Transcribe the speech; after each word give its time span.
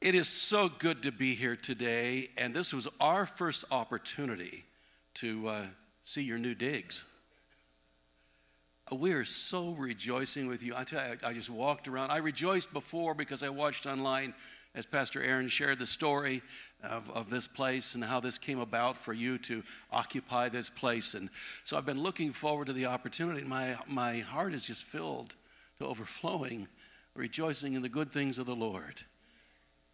It 0.00 0.14
is 0.14 0.28
so 0.28 0.70
good 0.70 1.02
to 1.02 1.12
be 1.12 1.34
here 1.34 1.56
today, 1.56 2.30
and 2.38 2.54
this 2.54 2.72
was 2.72 2.88
our 3.00 3.26
first 3.26 3.66
opportunity 3.70 4.64
to 5.14 5.46
uh, 5.46 5.66
see 6.02 6.22
your 6.22 6.38
new 6.38 6.54
digs. 6.54 7.04
We 8.90 9.12
are 9.12 9.26
so 9.26 9.72
rejoicing 9.72 10.46
with 10.46 10.62
you. 10.62 10.74
I 10.74 10.84
tell 10.84 11.06
you, 11.06 11.16
I 11.22 11.34
just 11.34 11.50
walked 11.50 11.86
around. 11.86 12.12
I 12.12 12.16
rejoiced 12.16 12.72
before 12.72 13.12
because 13.12 13.42
I 13.42 13.50
watched 13.50 13.84
online 13.84 14.32
as 14.74 14.86
Pastor 14.86 15.22
Aaron 15.22 15.48
shared 15.48 15.78
the 15.78 15.86
story 15.86 16.40
of, 16.82 17.10
of 17.10 17.28
this 17.28 17.46
place 17.46 17.94
and 17.94 18.02
how 18.02 18.20
this 18.20 18.38
came 18.38 18.58
about 18.58 18.96
for 18.96 19.12
you 19.12 19.36
to 19.36 19.62
occupy 19.92 20.48
this 20.48 20.70
place. 20.70 21.12
And 21.12 21.28
so 21.62 21.76
I've 21.76 21.84
been 21.84 22.02
looking 22.02 22.32
forward 22.32 22.68
to 22.68 22.72
the 22.72 22.86
opportunity. 22.86 23.44
My, 23.44 23.76
my 23.86 24.20
heart 24.20 24.54
is 24.54 24.66
just 24.66 24.84
filled 24.84 25.34
to 25.78 25.84
overflowing, 25.84 26.68
rejoicing 27.14 27.74
in 27.74 27.82
the 27.82 27.90
good 27.90 28.10
things 28.10 28.38
of 28.38 28.46
the 28.46 28.56
Lord 28.56 29.04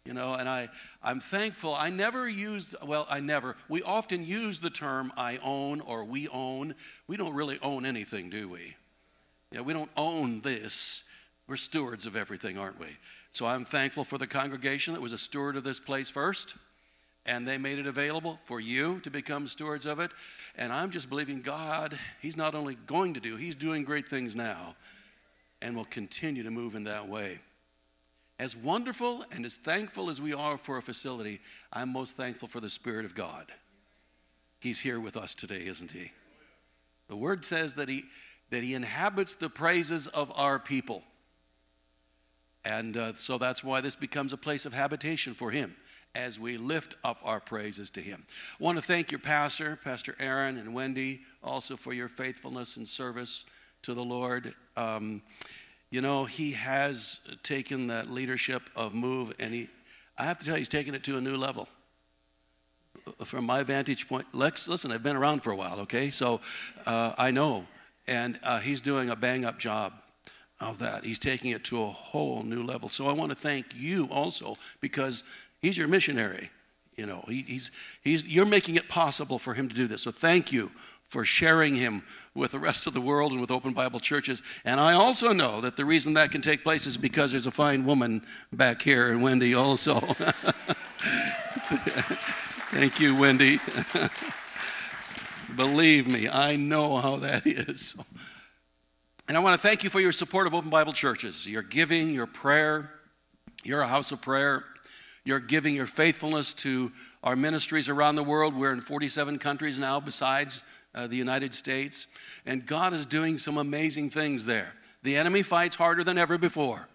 you 0.07 0.13
know 0.13 0.35
and 0.35 0.47
i 0.47 0.69
i'm 1.03 1.19
thankful. 1.19 1.75
I 1.75 1.89
never 1.89 2.27
used 2.29 2.75
well 2.85 3.05
i 3.09 3.19
never 3.19 3.57
we 3.67 3.83
often 3.83 4.23
use 4.25 4.59
the 4.59 4.69
term 4.69 5.11
i 5.17 5.37
own 5.43 5.81
or 5.81 6.05
we 6.05 6.29
own. 6.29 6.75
We 7.07 7.17
don't 7.17 7.35
really 7.35 7.59
own 7.61 7.85
anything 7.85 8.29
do 8.29 8.47
we? 8.47 8.75
Yeah 9.51 9.61
we 9.61 9.73
don't 9.73 9.91
own 9.97 10.39
this. 10.41 11.03
We're 11.47 11.57
stewards 11.57 12.05
of 12.05 12.15
everything 12.15 12.57
aren't 12.57 12.79
we? 12.79 12.87
So 13.31 13.45
i'm 13.45 13.65
thankful 13.65 14.05
for 14.05 14.17
the 14.17 14.27
congregation 14.27 14.93
that 14.93 15.01
was 15.01 15.11
a 15.11 15.17
steward 15.17 15.57
of 15.57 15.65
this 15.65 15.81
place 15.81 16.09
first 16.09 16.55
and 17.25 17.45
they 17.45 17.57
made 17.57 17.77
it 17.77 17.85
available 17.85 18.39
for 18.45 18.61
you 18.61 19.01
to 19.01 19.11
become 19.11 19.47
stewards 19.47 19.85
of 19.85 19.99
it. 19.99 20.11
And 20.55 20.71
i'm 20.71 20.89
just 20.89 21.09
believing 21.09 21.41
god 21.41 21.99
he's 22.21 22.37
not 22.37 22.55
only 22.55 22.75
going 22.85 23.13
to 23.15 23.19
do 23.19 23.35
he's 23.35 23.57
doing 23.57 23.83
great 23.83 24.07
things 24.07 24.37
now 24.37 24.77
and 25.61 25.75
will 25.75 25.85
continue 25.85 26.43
to 26.43 26.51
move 26.51 26.75
in 26.75 26.85
that 26.85 27.09
way 27.09 27.41
as 28.39 28.55
wonderful 28.55 29.25
and 29.31 29.45
as 29.45 29.55
thankful 29.55 30.09
as 30.09 30.21
we 30.21 30.33
are 30.33 30.57
for 30.57 30.77
a 30.77 30.81
facility, 30.81 31.39
I'm 31.73 31.91
most 31.91 32.15
thankful 32.15 32.47
for 32.47 32.59
the 32.59 32.69
Spirit 32.69 33.05
of 33.05 33.15
God. 33.15 33.47
He's 34.59 34.79
here 34.79 34.99
with 34.99 35.17
us 35.17 35.35
today, 35.35 35.65
isn't 35.65 35.91
he? 35.91 36.11
The 37.09 37.15
word 37.15 37.45
says 37.45 37.75
that 37.75 37.89
he, 37.89 38.03
that 38.49 38.63
he 38.63 38.73
inhabits 38.73 39.35
the 39.35 39.49
praises 39.49 40.07
of 40.07 40.31
our 40.35 40.59
people. 40.59 41.03
And 42.65 42.97
uh, 42.97 43.13
so 43.13 43.37
that's 43.37 43.63
why 43.63 43.81
this 43.81 43.95
becomes 43.95 44.33
a 44.33 44.37
place 44.37 44.65
of 44.65 44.73
habitation 44.73 45.33
for 45.33 45.51
him 45.51 45.75
as 46.13 46.39
we 46.39 46.57
lift 46.57 46.95
up 47.03 47.17
our 47.23 47.39
praises 47.39 47.89
to 47.91 48.01
him. 48.01 48.25
I 48.59 48.63
want 48.63 48.77
to 48.77 48.83
thank 48.83 49.11
your 49.11 49.19
pastor, 49.19 49.79
Pastor 49.83 50.15
Aaron 50.19 50.57
and 50.57 50.73
Wendy, 50.73 51.21
also 51.43 51.77
for 51.77 51.93
your 51.93 52.07
faithfulness 52.07 52.75
and 52.77 52.87
service 52.87 53.45
to 53.83 53.93
the 53.93 54.03
Lord. 54.03 54.53
Um, 54.75 55.21
you 55.89 56.01
know, 56.01 56.25
he 56.25 56.51
has 56.51 57.21
taken 57.43 57.87
that 57.87 58.09
leadership 58.09 58.63
of 58.75 58.93
Move, 58.93 59.33
and 59.39 59.53
he, 59.53 59.69
I 60.17 60.23
have 60.23 60.37
to 60.39 60.45
tell 60.45 60.55
you, 60.55 60.59
he's 60.59 60.69
taken 60.69 60.93
it 60.95 61.03
to 61.05 61.17
a 61.17 61.21
new 61.21 61.37
level. 61.37 61.67
From 63.23 63.45
my 63.45 63.63
vantage 63.63 64.09
point, 64.09 64.25
Lex, 64.33 64.67
listen, 64.67 64.91
I've 64.91 65.03
been 65.03 65.15
around 65.15 65.43
for 65.43 65.51
a 65.51 65.55
while, 65.55 65.79
okay? 65.81 66.09
So 66.09 66.41
uh, 66.85 67.13
I 67.17 67.31
know. 67.31 67.65
And 68.07 68.39
uh, 68.43 68.59
he's 68.59 68.81
doing 68.81 69.09
a 69.09 69.15
bang 69.15 69.45
up 69.45 69.59
job 69.59 69.93
of 70.59 70.79
that. 70.79 71.05
He's 71.05 71.19
taking 71.19 71.51
it 71.51 71.63
to 71.65 71.83
a 71.83 71.87
whole 71.87 72.43
new 72.43 72.63
level. 72.63 72.89
So 72.89 73.07
I 73.07 73.13
want 73.13 73.31
to 73.31 73.37
thank 73.37 73.67
you 73.75 74.07
also 74.11 74.57
because 74.81 75.23
he's 75.61 75.77
your 75.77 75.87
missionary. 75.87 76.49
You 76.95 77.05
know, 77.05 77.23
he, 77.27 77.43
he's, 77.43 77.71
he's, 78.01 78.25
you're 78.25 78.45
making 78.45 78.75
it 78.75 78.89
possible 78.89 79.37
for 79.37 79.53
him 79.53 79.69
to 79.69 79.75
do 79.75 79.87
this. 79.87 80.01
So 80.01 80.11
thank 80.11 80.51
you 80.51 80.71
for 81.07 81.23
sharing 81.23 81.73
him 81.75 82.03
with 82.35 82.51
the 82.51 82.59
rest 82.59 82.85
of 82.85 82.93
the 82.93 83.01
world 83.01 83.31
and 83.31 83.39
with 83.39 83.49
open 83.49 83.73
Bible 83.73 83.99
churches. 83.99 84.43
And 84.65 84.79
I 84.79 84.93
also 84.93 85.31
know 85.31 85.61
that 85.61 85.77
the 85.77 85.85
reason 85.85 86.13
that 86.13 86.31
can 86.31 86.41
take 86.41 86.63
place 86.63 86.85
is 86.85 86.97
because 86.97 87.31
there's 87.31 87.47
a 87.47 87.51
fine 87.51 87.85
woman 87.85 88.25
back 88.51 88.81
here, 88.81 89.09
and 89.09 89.21
Wendy 89.21 89.53
also. 89.53 89.99
Thank 92.69 92.99
you, 92.99 93.15
Wendy. 93.15 93.59
Believe 95.55 96.11
me, 96.11 96.27
I 96.27 96.57
know 96.57 96.97
how 96.97 97.15
that 97.17 97.47
is. 97.47 97.95
And 99.27 99.35
I 99.35 99.39
want 99.39 99.59
to 99.59 99.67
thank 99.67 99.83
you 99.83 99.89
for 99.89 99.99
your 99.99 100.11
support 100.11 100.47
of 100.47 100.53
Open 100.53 100.69
Bible 100.69 100.93
churches, 100.93 101.49
your 101.49 101.63
giving, 101.63 102.09
your 102.09 102.27
prayer. 102.27 102.91
You're 103.63 103.81
a 103.81 103.87
house 103.87 104.11
of 104.11 104.21
prayer. 104.21 104.63
You're 105.27 105.41
giving 105.41 105.75
your 105.75 105.87
faithfulness 105.87 106.53
to 106.53 106.89
our 107.21 107.35
ministries 107.35 107.89
around 107.89 108.15
the 108.15 108.23
world. 108.23 108.55
We're 108.55 108.71
in 108.71 108.79
47 108.79 109.39
countries 109.39 109.77
now, 109.77 109.99
besides 109.99 110.63
uh, 110.95 111.07
the 111.07 111.17
United 111.17 111.53
States, 111.53 112.07
and 112.45 112.65
God 112.65 112.93
is 112.93 113.05
doing 113.05 113.37
some 113.37 113.57
amazing 113.57 114.09
things 114.09 114.45
there. 114.45 114.73
The 115.03 115.17
enemy 115.17 115.43
fights 115.43 115.75
harder 115.75 116.05
than 116.05 116.17
ever 116.17 116.37
before, 116.37 116.87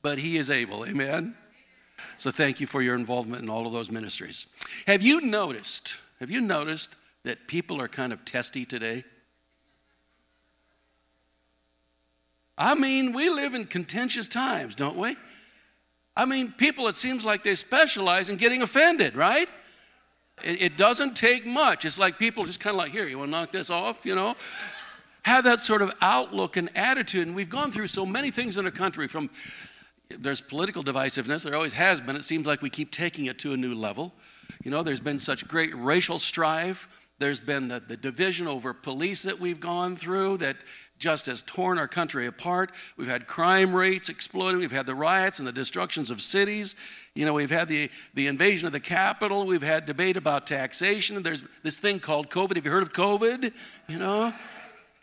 but 0.00 0.18
he 0.18 0.36
is 0.36 0.48
able. 0.48 0.86
Amen. 0.86 1.34
So 2.16 2.30
thank 2.30 2.60
you 2.60 2.68
for 2.68 2.82
your 2.82 2.94
involvement 2.94 3.42
in 3.42 3.50
all 3.50 3.66
of 3.66 3.72
those 3.72 3.90
ministries. 3.90 4.46
Have 4.86 5.02
you 5.02 5.20
noticed? 5.20 5.98
Have 6.20 6.30
you 6.30 6.40
noticed 6.40 6.94
that 7.24 7.48
people 7.48 7.80
are 7.82 7.88
kind 7.88 8.12
of 8.12 8.24
testy 8.24 8.64
today? 8.64 9.02
I 12.56 12.76
mean, 12.76 13.12
we 13.12 13.28
live 13.28 13.54
in 13.54 13.64
contentious 13.64 14.28
times, 14.28 14.76
don't 14.76 14.96
we? 14.96 15.16
I 16.16 16.26
mean, 16.26 16.52
people, 16.52 16.88
it 16.88 16.96
seems 16.96 17.24
like 17.24 17.42
they 17.42 17.54
specialize 17.54 18.28
in 18.28 18.36
getting 18.36 18.62
offended, 18.62 19.14
right? 19.14 19.48
It, 20.42 20.76
doesn't 20.76 21.16
take 21.16 21.46
much. 21.46 21.84
It's 21.84 21.98
like 21.98 22.18
people 22.18 22.44
just 22.46 22.60
kind 22.60 22.74
of 22.74 22.78
like, 22.78 22.92
here, 22.92 23.06
you 23.06 23.18
want 23.18 23.28
to 23.28 23.38
knock 23.38 23.52
this 23.52 23.70
off, 23.70 24.06
you 24.06 24.14
know? 24.14 24.34
Have 25.24 25.44
that 25.44 25.60
sort 25.60 25.82
of 25.82 25.92
outlook 26.00 26.56
and 26.56 26.70
attitude. 26.74 27.26
And 27.26 27.36
we've 27.36 27.50
gone 27.50 27.70
through 27.70 27.88
so 27.88 28.06
many 28.06 28.30
things 28.30 28.56
in 28.56 28.64
our 28.64 28.70
country 28.70 29.06
from 29.06 29.30
there's 30.18 30.40
political 30.40 30.82
divisiveness, 30.82 31.44
there 31.44 31.54
always 31.54 31.74
has 31.74 32.00
been. 32.00 32.16
It 32.16 32.24
seems 32.24 32.46
like 32.46 32.62
we 32.62 32.70
keep 32.70 32.90
taking 32.90 33.26
it 33.26 33.38
to 33.40 33.52
a 33.52 33.56
new 33.56 33.74
level. 33.74 34.12
You 34.64 34.70
know, 34.70 34.82
there's 34.82 35.00
been 35.00 35.18
such 35.18 35.46
great 35.46 35.74
racial 35.74 36.18
strife. 36.18 36.88
There's 37.18 37.40
been 37.40 37.68
the, 37.68 37.80
the 37.80 37.96
division 37.96 38.48
over 38.48 38.74
police 38.74 39.22
that 39.22 39.38
we've 39.38 39.60
gone 39.60 39.94
through 39.94 40.38
that 40.38 40.56
just 41.00 41.26
has 41.26 41.42
torn 41.42 41.78
our 41.78 41.88
country 41.88 42.26
apart. 42.26 42.72
We've 42.96 43.08
had 43.08 43.26
crime 43.26 43.74
rates 43.74 44.08
exploding. 44.08 44.60
We've 44.60 44.70
had 44.70 44.86
the 44.86 44.94
riots 44.94 45.38
and 45.38 45.48
the 45.48 45.52
destructions 45.52 46.10
of 46.10 46.20
cities. 46.20 46.76
You 47.14 47.26
know, 47.26 47.32
we've 47.32 47.50
had 47.50 47.66
the, 47.66 47.90
the 48.14 48.28
invasion 48.28 48.66
of 48.66 48.72
the 48.72 48.80
Capitol. 48.80 49.46
We've 49.46 49.62
had 49.62 49.86
debate 49.86 50.16
about 50.16 50.46
taxation. 50.46 51.20
There's 51.22 51.42
this 51.62 51.80
thing 51.80 51.98
called 51.98 52.30
COVID. 52.30 52.54
Have 52.54 52.64
you 52.64 52.70
heard 52.70 52.82
of 52.82 52.92
COVID? 52.92 53.52
You 53.88 53.98
know? 53.98 54.32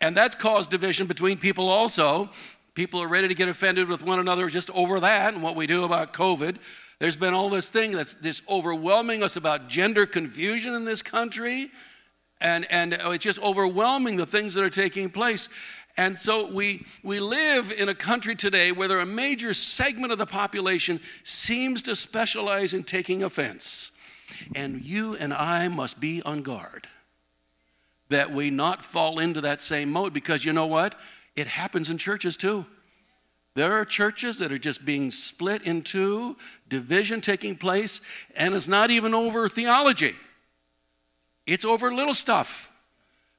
And 0.00 0.16
that's 0.16 0.34
caused 0.34 0.70
division 0.70 1.06
between 1.06 1.36
people 1.36 1.68
also. 1.68 2.30
People 2.74 3.02
are 3.02 3.08
ready 3.08 3.26
to 3.26 3.34
get 3.34 3.48
offended 3.48 3.88
with 3.88 4.04
one 4.04 4.20
another 4.20 4.48
just 4.48 4.70
over 4.70 5.00
that 5.00 5.34
and 5.34 5.42
what 5.42 5.56
we 5.56 5.66
do 5.66 5.84
about 5.84 6.12
COVID. 6.12 6.56
There's 7.00 7.16
been 7.16 7.34
all 7.34 7.50
this 7.50 7.70
thing 7.70 7.90
that's 7.90 8.14
this 8.14 8.42
overwhelming 8.48 9.22
us 9.22 9.36
about 9.36 9.68
gender 9.68 10.06
confusion 10.06 10.74
in 10.74 10.84
this 10.84 11.02
country. 11.02 11.70
And, 12.40 12.66
and 12.70 12.92
it's 12.94 13.24
just 13.24 13.42
overwhelming 13.42 14.16
the 14.16 14.26
things 14.26 14.54
that 14.54 14.62
are 14.62 14.70
taking 14.70 15.10
place. 15.10 15.48
And 15.98 16.16
so 16.16 16.46
we, 16.46 16.86
we 17.02 17.18
live 17.18 17.72
in 17.72 17.88
a 17.88 17.94
country 17.94 18.36
today 18.36 18.70
where 18.70 18.86
there 18.86 19.00
a 19.00 19.06
major 19.06 19.52
segment 19.52 20.12
of 20.12 20.18
the 20.18 20.26
population 20.26 21.00
seems 21.24 21.82
to 21.82 21.96
specialize 21.96 22.72
in 22.72 22.84
taking 22.84 23.24
offense. 23.24 23.90
And 24.54 24.80
you 24.80 25.16
and 25.16 25.34
I 25.34 25.66
must 25.66 25.98
be 25.98 26.22
on 26.22 26.42
guard 26.42 26.86
that 28.10 28.30
we 28.30 28.48
not 28.48 28.84
fall 28.84 29.18
into 29.18 29.40
that 29.40 29.60
same 29.60 29.90
mode 29.90 30.14
because 30.14 30.44
you 30.44 30.52
know 30.52 30.68
what? 30.68 30.94
It 31.34 31.48
happens 31.48 31.90
in 31.90 31.98
churches 31.98 32.36
too. 32.36 32.64
There 33.54 33.72
are 33.72 33.84
churches 33.84 34.38
that 34.38 34.52
are 34.52 34.58
just 34.58 34.84
being 34.84 35.10
split 35.10 35.62
in 35.62 35.82
two, 35.82 36.36
division 36.68 37.20
taking 37.20 37.56
place, 37.56 38.00
and 38.36 38.54
it's 38.54 38.68
not 38.68 38.92
even 38.92 39.14
over 39.14 39.48
theology. 39.48 40.14
It's 41.44 41.64
over 41.64 41.92
little 41.92 42.14
stuff 42.14 42.70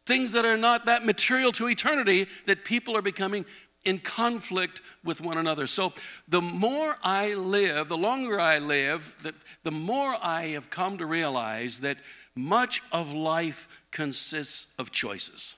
things 0.09 0.31
that 0.31 0.43
are 0.43 0.57
not 0.57 0.87
that 0.87 1.05
material 1.05 1.51
to 1.51 1.69
eternity, 1.69 2.25
that 2.47 2.65
people 2.65 2.97
are 2.97 3.01
becoming 3.01 3.45
in 3.85 3.99
conflict 3.99 4.81
with 5.03 5.21
one 5.21 5.37
another. 5.37 5.67
So 5.67 5.93
the 6.27 6.41
more 6.41 6.97
I 7.03 7.35
live, 7.35 7.89
the 7.89 7.95
longer 7.95 8.39
I 8.39 8.57
live, 8.57 9.15
the, 9.21 9.35
the 9.63 9.71
more 9.71 10.15
I 10.21 10.47
have 10.47 10.71
come 10.71 10.97
to 10.97 11.05
realize 11.05 11.81
that 11.81 11.97
much 12.35 12.81
of 12.91 13.13
life 13.13 13.83
consists 13.91 14.65
of 14.79 14.89
choices. 14.89 15.55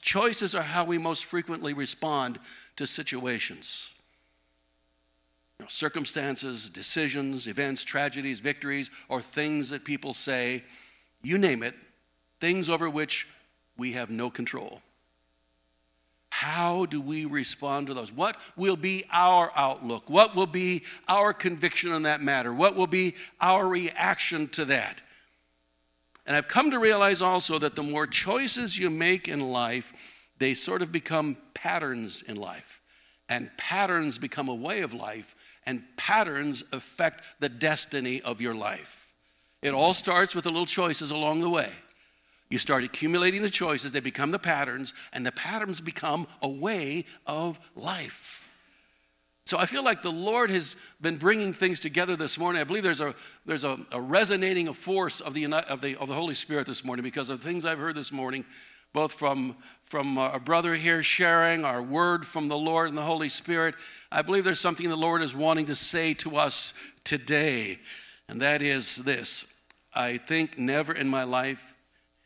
Choices 0.00 0.52
are 0.56 0.62
how 0.62 0.84
we 0.84 0.98
most 0.98 1.26
frequently 1.26 1.74
respond 1.74 2.40
to 2.74 2.88
situations. 2.88 3.94
You 5.60 5.64
know, 5.64 5.68
circumstances, 5.68 6.68
decisions, 6.68 7.46
events, 7.46 7.84
tragedies, 7.84 8.40
victories, 8.40 8.90
or 9.08 9.20
things 9.20 9.70
that 9.70 9.84
people 9.84 10.12
say 10.12 10.64
you 11.26 11.38
name 11.38 11.62
it, 11.62 11.74
things 12.40 12.68
over 12.68 12.88
which 12.88 13.26
we 13.76 13.92
have 13.92 14.10
no 14.10 14.30
control. 14.30 14.80
How 16.30 16.86
do 16.86 17.00
we 17.00 17.24
respond 17.24 17.86
to 17.86 17.94
those? 17.94 18.12
What 18.12 18.36
will 18.56 18.76
be 18.76 19.04
our 19.12 19.50
outlook? 19.56 20.10
What 20.10 20.34
will 20.36 20.46
be 20.46 20.82
our 21.08 21.32
conviction 21.32 21.92
on 21.92 22.02
that 22.02 22.20
matter? 22.20 22.52
What 22.52 22.76
will 22.76 22.86
be 22.86 23.14
our 23.40 23.66
reaction 23.66 24.48
to 24.48 24.66
that? 24.66 25.02
And 26.26 26.36
I've 26.36 26.48
come 26.48 26.70
to 26.72 26.78
realize 26.78 27.22
also 27.22 27.58
that 27.58 27.74
the 27.74 27.82
more 27.82 28.06
choices 28.06 28.78
you 28.78 28.90
make 28.90 29.28
in 29.28 29.40
life, 29.40 29.92
they 30.38 30.54
sort 30.54 30.82
of 30.82 30.92
become 30.92 31.36
patterns 31.54 32.22
in 32.22 32.36
life. 32.36 32.82
and 33.28 33.50
patterns 33.56 34.18
become 34.18 34.48
a 34.48 34.54
way 34.54 34.82
of 34.82 34.94
life, 34.94 35.34
and 35.64 35.82
patterns 35.96 36.64
affect 36.72 37.24
the 37.40 37.48
destiny 37.48 38.22
of 38.22 38.40
your 38.40 38.54
life. 38.54 39.05
It 39.66 39.74
all 39.74 39.94
starts 39.94 40.32
with 40.32 40.44
the 40.44 40.50
little 40.50 40.64
choices 40.64 41.10
along 41.10 41.40
the 41.40 41.50
way. 41.50 41.68
You 42.50 42.58
start 42.58 42.84
accumulating 42.84 43.42
the 43.42 43.50
choices, 43.50 43.90
they 43.90 43.98
become 43.98 44.30
the 44.30 44.38
patterns, 44.38 44.94
and 45.12 45.26
the 45.26 45.32
patterns 45.32 45.80
become 45.80 46.28
a 46.40 46.48
way 46.48 47.04
of 47.26 47.58
life. 47.74 48.48
So 49.44 49.58
I 49.58 49.66
feel 49.66 49.82
like 49.82 50.02
the 50.02 50.12
Lord 50.12 50.50
has 50.50 50.76
been 51.00 51.16
bringing 51.16 51.52
things 51.52 51.80
together 51.80 52.14
this 52.14 52.38
morning. 52.38 52.60
I 52.60 52.64
believe 52.64 52.84
there's 52.84 53.00
a, 53.00 53.12
there's 53.44 53.64
a, 53.64 53.76
a 53.90 54.00
resonating 54.00 54.72
force 54.72 55.20
of 55.20 55.34
the, 55.34 55.52
of, 55.52 55.80
the, 55.80 55.96
of 55.96 56.06
the 56.06 56.14
Holy 56.14 56.34
Spirit 56.34 56.68
this 56.68 56.84
morning 56.84 57.02
because 57.02 57.28
of 57.28 57.42
things 57.42 57.64
I've 57.64 57.80
heard 57.80 57.96
this 57.96 58.12
morning, 58.12 58.44
both 58.92 59.10
from, 59.10 59.56
from 59.82 60.16
uh, 60.16 60.28
our 60.28 60.38
brother 60.38 60.74
here 60.74 61.02
sharing 61.02 61.64
our 61.64 61.82
word 61.82 62.24
from 62.24 62.46
the 62.46 62.56
Lord 62.56 62.88
and 62.88 62.96
the 62.96 63.02
Holy 63.02 63.28
Spirit. 63.28 63.74
I 64.12 64.22
believe 64.22 64.44
there's 64.44 64.60
something 64.60 64.88
the 64.88 64.94
Lord 64.94 65.22
is 65.22 65.34
wanting 65.34 65.66
to 65.66 65.74
say 65.74 66.14
to 66.14 66.36
us 66.36 66.72
today, 67.02 67.80
and 68.28 68.40
that 68.42 68.62
is 68.62 68.98
this. 68.98 69.44
I 69.96 70.18
think 70.18 70.58
never 70.58 70.92
in 70.92 71.08
my 71.08 71.24
life, 71.24 71.74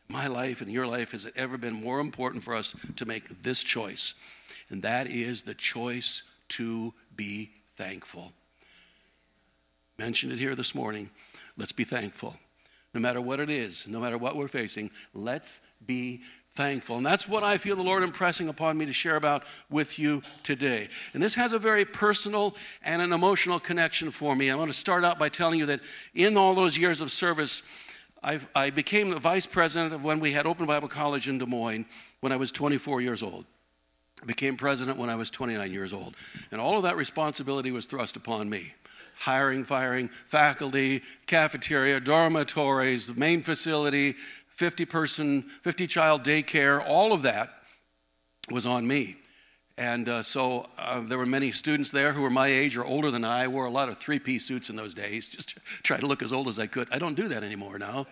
my 0.09 0.27
life 0.27 0.61
and 0.61 0.71
your 0.71 0.89
life, 0.89 1.13
has 1.13 1.25
it 1.25 1.35
ever 1.37 1.57
been 1.57 1.75
more 1.75 2.01
important 2.01 2.43
for 2.43 2.55
us 2.55 2.75
to 2.97 3.07
make 3.07 3.29
this 3.43 3.63
choice, 3.63 4.15
and 4.69 4.83
that 4.83 5.07
is 5.07 5.45
the 5.45 5.55
choice 5.55 6.25
to 6.49 6.93
be 7.15 7.53
thankful. 7.77 8.33
Mentioned 9.99 10.33
it 10.33 10.39
here 10.39 10.57
this 10.57 10.75
morning. 10.75 11.11
Let's 11.57 11.73
be 11.73 11.85
thankful. 11.85 12.37
No 12.93 13.01
matter 13.01 13.21
what 13.21 13.39
it 13.39 13.51
is, 13.51 13.87
no 13.87 14.01
matter 14.01 14.19
what 14.19 14.35
we're 14.35 14.49
facing, 14.49 14.91
let's 15.15 15.61
be 15.87 16.23
thankful. 16.53 16.97
And 16.97 17.07
that's 17.07 17.29
what 17.29 17.43
I 17.43 17.59
feel 17.59 17.77
the 17.77 17.83
Lord 17.83 18.03
impressing 18.03 18.49
upon 18.49 18.77
me 18.77 18.87
to 18.87 18.93
share 18.93 19.17
about 19.17 19.45
with 19.71 19.99
you 19.99 20.23
today. 20.43 20.89
And 21.15 21.23
this 21.23 21.35
has 21.35 21.53
a 21.53 21.59
very 21.59 21.85
personal 21.85 22.57
and 22.83 23.01
an 23.01 23.13
emotional 23.13 23.61
connection 23.61 24.11
for 24.11 24.35
me. 24.35 24.51
I 24.51 24.55
want 24.57 24.71
to 24.71 24.77
start 24.77 25.05
out 25.05 25.19
by 25.19 25.29
telling 25.29 25.59
you 25.59 25.67
that 25.67 25.81
in 26.15 26.37
all 26.37 26.55
those 26.55 26.77
years 26.77 27.01
of 27.01 27.11
service, 27.11 27.63
i 28.23 28.41
I 28.55 28.71
became 28.71 29.11
the 29.11 29.19
vice 29.19 29.47
president 29.47 29.95
of 29.95 30.05
when 30.05 30.21
we 30.21 30.33
had 30.33 30.47
Open 30.47 30.67
Bible 30.67 30.89
College 30.89 31.29
in 31.29 31.39
Des 31.39 31.47
Moines 31.47 31.87
when 32.21 32.33
I 32.33 32.37
was 32.37 32.53
24 32.53 33.01
years 33.01 33.23
old 33.23 33.47
became 34.27 34.57
president 34.57 34.99
when 34.99 35.11
I 35.11 35.17
was 35.17 35.31
29 35.31 35.73
years 35.73 35.93
old. 35.93 36.15
And 36.53 36.61
all 36.61 36.77
of 36.77 36.83
that 36.83 36.97
responsibility 36.97 37.71
was 37.71 37.87
thrust 37.87 38.17
upon 38.17 38.51
me 38.51 38.75
hiring, 39.21 39.65
firing, 39.65 40.09
faculty, 40.09 41.03
cafeteria, 41.27 42.01
dormitories, 42.01 43.07
the 43.07 43.13
main 43.15 43.43
facility, 43.43 44.15
50 44.61 44.85
person, 44.85 45.41
50 45.41 45.87
child 45.87 46.23
daycare, 46.23 46.85
all 46.87 47.15
of 47.15 47.23
that 47.23 47.63
was 48.51 48.67
on 48.67 48.87
me. 48.87 49.17
And 49.79 50.07
uh, 50.07 50.23
so 50.23 50.69
uh, 50.77 51.01
there 51.01 51.17
were 51.17 51.25
many 51.25 51.51
students 51.51 51.91
there 51.91 52.13
who 52.13 52.21
were 52.21 52.29
my 52.29 52.49
age 52.49 52.77
or 52.77 52.85
older 52.85 53.11
than 53.11 53.25
I. 53.25 53.45
I 53.45 53.49
wore 53.49 53.65
a 53.65 53.71
lot 53.71 53.89
of 53.89 53.97
three 53.97 54.19
piece 54.19 54.45
suits 54.45 54.69
in 54.69 54.77
those 54.77 54.93
days, 54.93 55.29
just 55.35 55.57
try 55.83 55.97
to 55.97 56.05
look 56.05 56.21
as 56.21 56.31
old 56.31 56.47
as 56.47 56.59
I 56.59 56.67
could. 56.67 56.93
I 56.93 56.99
don't 56.99 57.15
do 57.15 57.29
that 57.29 57.43
anymore 57.43 57.79
now. 57.79 58.07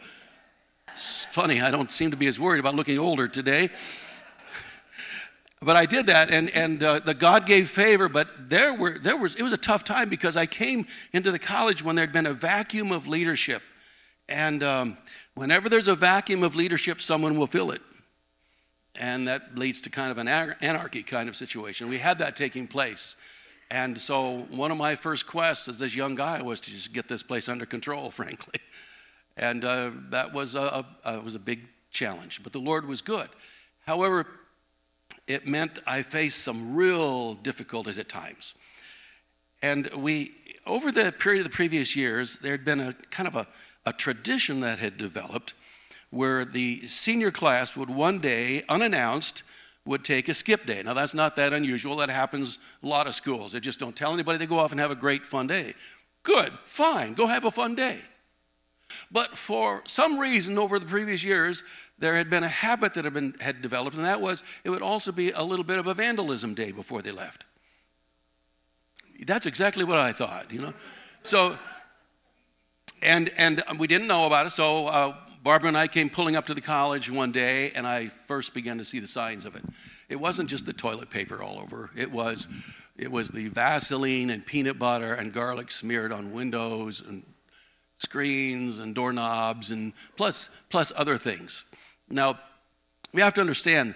It's 0.90 1.26
funny, 1.26 1.60
I 1.60 1.70
don't 1.70 1.90
seem 1.90 2.12
to 2.12 2.16
be 2.16 2.28
as 2.28 2.40
worried 2.40 2.60
about 2.60 2.74
looking 2.74 2.98
older 2.98 3.28
today. 3.28 3.68
But 5.60 5.74
I 5.74 5.86
did 5.86 6.06
that, 6.06 6.30
and, 6.30 6.50
and 6.50 6.80
uh, 6.84 7.00
the 7.00 7.14
God 7.14 7.44
gave 7.44 7.68
favor, 7.68 8.08
but 8.08 8.48
there, 8.48 8.72
were, 8.72 8.96
there 8.96 9.16
was, 9.16 9.34
it 9.34 9.42
was 9.42 9.52
a 9.52 9.56
tough 9.56 9.82
time 9.82 10.08
because 10.08 10.36
I 10.36 10.46
came 10.46 10.86
into 11.12 11.32
the 11.32 11.38
college 11.40 11.82
when 11.82 11.96
there'd 11.96 12.12
been 12.12 12.26
a 12.26 12.32
vacuum 12.32 12.92
of 12.92 13.08
leadership. 13.08 13.60
And 14.28 14.62
um, 14.62 14.98
whenever 15.38 15.68
there's 15.68 15.88
a 15.88 15.94
vacuum 15.94 16.42
of 16.42 16.56
leadership, 16.56 17.00
someone 17.00 17.38
will 17.38 17.46
fill 17.46 17.70
it. 17.70 17.80
And 18.96 19.28
that 19.28 19.56
leads 19.56 19.80
to 19.82 19.90
kind 19.90 20.10
of 20.10 20.18
an 20.18 20.26
anarchy 20.26 21.04
kind 21.04 21.28
of 21.28 21.36
situation. 21.36 21.88
We 21.88 21.98
had 21.98 22.18
that 22.18 22.34
taking 22.34 22.66
place. 22.66 23.14
And 23.70 23.96
so 23.96 24.46
one 24.50 24.72
of 24.72 24.78
my 24.78 24.96
first 24.96 25.26
quests 25.26 25.68
as 25.68 25.78
this 25.78 25.94
young 25.94 26.16
guy 26.16 26.42
was 26.42 26.60
to 26.62 26.70
just 26.70 26.92
get 26.92 27.06
this 27.06 27.22
place 27.22 27.48
under 27.48 27.66
control, 27.66 28.10
frankly. 28.20 28.58
And 29.36 29.64
uh, 29.64 29.92
that 30.10 30.32
was 30.32 30.56
a, 30.56 30.84
a, 31.04 31.20
was 31.20 31.36
a 31.36 31.38
big 31.38 31.68
challenge. 31.90 32.42
But 32.42 32.52
the 32.52 32.58
Lord 32.58 32.86
was 32.86 33.00
good. 33.00 33.28
However, 33.86 34.26
it 35.28 35.46
meant 35.46 35.78
I 35.86 36.02
faced 36.02 36.42
some 36.42 36.74
real 36.74 37.34
difficulties 37.34 37.98
at 37.98 38.08
times. 38.08 38.54
And 39.62 39.88
we, 39.96 40.34
over 40.66 40.90
the 40.90 41.12
period 41.12 41.40
of 41.40 41.44
the 41.44 41.56
previous 41.56 41.94
years, 41.94 42.38
there 42.38 42.52
had 42.52 42.64
been 42.64 42.80
a 42.80 42.92
kind 43.10 43.28
of 43.28 43.36
a, 43.36 43.46
a 43.86 43.92
tradition 43.92 44.60
that 44.60 44.78
had 44.78 44.96
developed 44.96 45.54
where 46.10 46.44
the 46.44 46.80
senior 46.86 47.30
class 47.30 47.76
would 47.76 47.90
one 47.90 48.18
day, 48.18 48.62
unannounced, 48.68 49.42
would 49.84 50.04
take 50.04 50.28
a 50.28 50.34
skip 50.34 50.66
day. 50.66 50.82
Now, 50.82 50.94
that's 50.94 51.14
not 51.14 51.36
that 51.36 51.52
unusual. 51.52 51.96
That 51.96 52.10
happens 52.10 52.58
a 52.82 52.86
lot 52.86 53.06
of 53.06 53.14
schools. 53.14 53.52
They 53.52 53.60
just 53.60 53.80
don't 53.80 53.96
tell 53.96 54.12
anybody. 54.12 54.38
They 54.38 54.46
go 54.46 54.58
off 54.58 54.70
and 54.70 54.80
have 54.80 54.90
a 54.90 54.96
great 54.96 55.24
fun 55.24 55.46
day. 55.46 55.74
Good, 56.22 56.52
fine, 56.64 57.14
go 57.14 57.26
have 57.26 57.44
a 57.44 57.50
fun 57.50 57.74
day. 57.74 58.00
But 59.10 59.36
for 59.36 59.82
some 59.86 60.18
reason 60.18 60.58
over 60.58 60.78
the 60.78 60.86
previous 60.86 61.24
years, 61.24 61.62
there 61.98 62.14
had 62.14 62.30
been 62.30 62.44
a 62.44 62.48
habit 62.48 62.94
that 62.94 63.04
had, 63.04 63.14
been, 63.14 63.34
had 63.40 63.60
developed, 63.60 63.96
and 63.96 64.04
that 64.04 64.20
was 64.20 64.42
it 64.64 64.70
would 64.70 64.82
also 64.82 65.12
be 65.12 65.30
a 65.30 65.42
little 65.42 65.64
bit 65.64 65.78
of 65.78 65.86
a 65.86 65.94
vandalism 65.94 66.54
day 66.54 66.72
before 66.72 67.02
they 67.02 67.10
left. 67.10 67.44
That's 69.26 69.46
exactly 69.46 69.84
what 69.84 69.98
I 69.98 70.12
thought, 70.12 70.52
you 70.52 70.60
know. 70.60 70.74
So, 71.22 71.58
and 73.02 73.32
and 73.36 73.62
we 73.78 73.86
didn't 73.86 74.08
know 74.08 74.26
about 74.26 74.46
it. 74.46 74.50
So 74.50 74.86
uh, 74.86 75.14
Barbara 75.42 75.68
and 75.68 75.78
I 75.78 75.86
came 75.86 76.10
pulling 76.10 76.36
up 76.36 76.46
to 76.46 76.54
the 76.54 76.60
college 76.60 77.10
one 77.10 77.32
day, 77.32 77.70
and 77.74 77.86
I 77.86 78.08
first 78.08 78.54
began 78.54 78.78
to 78.78 78.84
see 78.84 79.00
the 79.00 79.06
signs 79.06 79.44
of 79.44 79.56
it. 79.56 79.64
It 80.08 80.16
wasn't 80.16 80.50
just 80.50 80.66
the 80.66 80.72
toilet 80.72 81.10
paper 81.10 81.42
all 81.42 81.58
over. 81.58 81.90
It 81.96 82.10
was, 82.10 82.48
it 82.96 83.10
was 83.10 83.30
the 83.30 83.48
Vaseline 83.48 84.30
and 84.30 84.44
peanut 84.44 84.78
butter 84.78 85.14
and 85.14 85.32
garlic 85.32 85.70
smeared 85.70 86.12
on 86.12 86.32
windows 86.32 87.00
and 87.06 87.24
screens 87.98 88.78
and 88.78 88.94
doorknobs 88.94 89.70
and 89.70 89.92
plus 90.16 90.50
plus 90.70 90.92
other 90.96 91.16
things. 91.16 91.64
Now, 92.10 92.38
we 93.12 93.22
have 93.22 93.34
to 93.34 93.40
understand, 93.40 93.94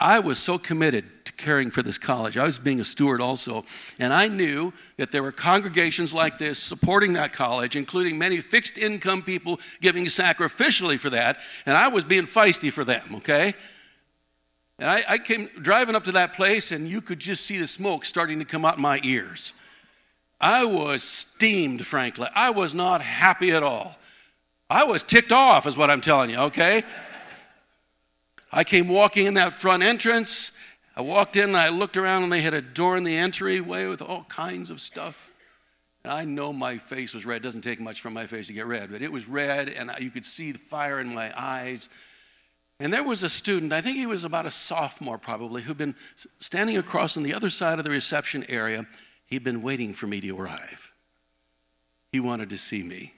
I 0.00 0.20
was 0.20 0.38
so 0.38 0.58
committed 0.58 1.17
caring 1.38 1.70
for 1.70 1.82
this 1.82 1.96
college. 1.96 2.36
I 2.36 2.44
was 2.44 2.58
being 2.58 2.80
a 2.80 2.84
steward 2.84 3.20
also, 3.20 3.64
and 3.98 4.12
I 4.12 4.28
knew 4.28 4.72
that 4.98 5.10
there 5.10 5.22
were 5.22 5.32
congregations 5.32 6.12
like 6.12 6.36
this 6.36 6.58
supporting 6.58 7.14
that 7.14 7.32
college, 7.32 7.76
including 7.76 8.18
many 8.18 8.38
fixed 8.38 8.76
income 8.76 9.22
people 9.22 9.58
giving 9.80 10.04
sacrificially 10.06 10.98
for 10.98 11.10
that, 11.10 11.38
and 11.64 11.76
I 11.76 11.88
was 11.88 12.04
being 12.04 12.24
feisty 12.24 12.70
for 12.70 12.84
them, 12.84 13.14
okay? 13.16 13.54
And 14.78 14.90
I, 14.90 15.02
I 15.08 15.18
came 15.18 15.48
driving 15.62 15.94
up 15.94 16.04
to 16.04 16.12
that 16.12 16.34
place, 16.34 16.70
and 16.72 16.86
you 16.86 17.00
could 17.00 17.18
just 17.18 17.46
see 17.46 17.58
the 17.58 17.66
smoke 17.66 18.04
starting 18.04 18.38
to 18.40 18.44
come 18.44 18.64
out 18.64 18.78
my 18.78 19.00
ears. 19.02 19.54
I 20.40 20.64
was 20.64 21.02
steamed, 21.02 21.84
frankly. 21.84 22.28
I 22.34 22.50
was 22.50 22.74
not 22.74 23.00
happy 23.00 23.50
at 23.50 23.62
all. 23.62 23.96
I 24.70 24.84
was 24.84 25.02
ticked 25.02 25.32
off, 25.32 25.66
is 25.66 25.76
what 25.76 25.90
I'm 25.90 26.00
telling 26.00 26.30
you, 26.30 26.38
okay? 26.40 26.84
I 28.52 28.64
came 28.64 28.88
walking 28.88 29.26
in 29.26 29.34
that 29.34 29.52
front 29.52 29.82
entrance. 29.82 30.52
I 30.98 31.00
walked 31.00 31.36
in 31.36 31.44
and 31.44 31.56
I 31.56 31.68
looked 31.68 31.96
around 31.96 32.24
and 32.24 32.32
they 32.32 32.40
had 32.40 32.54
a 32.54 32.60
door 32.60 32.96
in 32.96 33.04
the 33.04 33.16
entryway 33.16 33.86
with 33.86 34.02
all 34.02 34.24
kinds 34.24 34.68
of 34.68 34.80
stuff. 34.80 35.32
And 36.02 36.12
I 36.12 36.24
know 36.24 36.52
my 36.52 36.76
face 36.76 37.14
was 37.14 37.24
red. 37.24 37.36
It 37.36 37.42
doesn't 37.44 37.60
take 37.60 37.78
much 37.78 38.00
from 38.00 38.14
my 38.14 38.26
face 38.26 38.48
to 38.48 38.52
get 38.52 38.66
red, 38.66 38.90
but 38.90 39.00
it 39.00 39.12
was 39.12 39.28
red 39.28 39.68
and 39.68 39.92
you 40.00 40.10
could 40.10 40.26
see 40.26 40.50
the 40.50 40.58
fire 40.58 40.98
in 40.98 41.14
my 41.14 41.32
eyes. 41.40 41.88
And 42.80 42.92
there 42.92 43.04
was 43.04 43.22
a 43.22 43.30
student, 43.30 43.72
I 43.72 43.80
think 43.80 43.96
he 43.96 44.06
was 44.06 44.24
about 44.24 44.44
a 44.44 44.50
sophomore 44.50 45.18
probably, 45.18 45.62
who'd 45.62 45.78
been 45.78 45.94
standing 46.38 46.76
across 46.76 47.16
on 47.16 47.22
the 47.22 47.32
other 47.32 47.48
side 47.48 47.78
of 47.78 47.84
the 47.84 47.92
reception 47.92 48.44
area. 48.48 48.84
He'd 49.26 49.44
been 49.44 49.62
waiting 49.62 49.92
for 49.92 50.08
me 50.08 50.20
to 50.20 50.36
arrive. 50.36 50.90
He 52.10 52.18
wanted 52.18 52.50
to 52.50 52.58
see 52.58 52.82
me, 52.82 53.14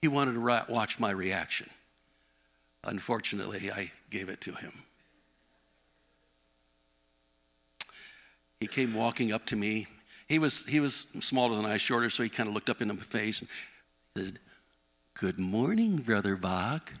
he 0.00 0.08
wanted 0.08 0.32
to 0.32 0.64
watch 0.70 0.98
my 0.98 1.10
reaction. 1.10 1.68
Unfortunately, 2.84 3.70
I 3.70 3.92
gave 4.08 4.30
it 4.30 4.40
to 4.42 4.52
him. 4.52 4.84
He 8.60 8.66
came 8.66 8.94
walking 8.94 9.32
up 9.32 9.46
to 9.46 9.56
me. 9.56 9.86
He 10.28 10.38
was, 10.38 10.64
he 10.64 10.80
was 10.80 11.06
smaller 11.20 11.56
than 11.56 11.64
I, 11.64 11.76
shorter, 11.76 12.10
so 12.10 12.22
he 12.22 12.28
kind 12.28 12.48
of 12.48 12.54
looked 12.54 12.70
up 12.70 12.80
into 12.80 12.94
my 12.94 13.00
face 13.00 13.42
and 13.42 13.50
said, 14.16 14.38
Good 15.14 15.38
morning, 15.38 15.98
Brother 15.98 16.36
Bach. 16.36 16.92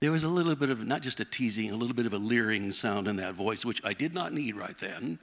There 0.00 0.12
was 0.12 0.24
a 0.24 0.28
little 0.28 0.54
bit 0.54 0.70
of, 0.70 0.86
not 0.86 1.02
just 1.02 1.20
a 1.20 1.24
teasing, 1.24 1.70
a 1.70 1.76
little 1.76 1.94
bit 1.94 2.06
of 2.06 2.12
a 2.12 2.18
leering 2.18 2.70
sound 2.72 3.08
in 3.08 3.16
that 3.16 3.34
voice, 3.34 3.64
which 3.64 3.84
I 3.84 3.92
did 3.92 4.14
not 4.14 4.32
need 4.32 4.56
right 4.56 4.76
then. 4.76 5.18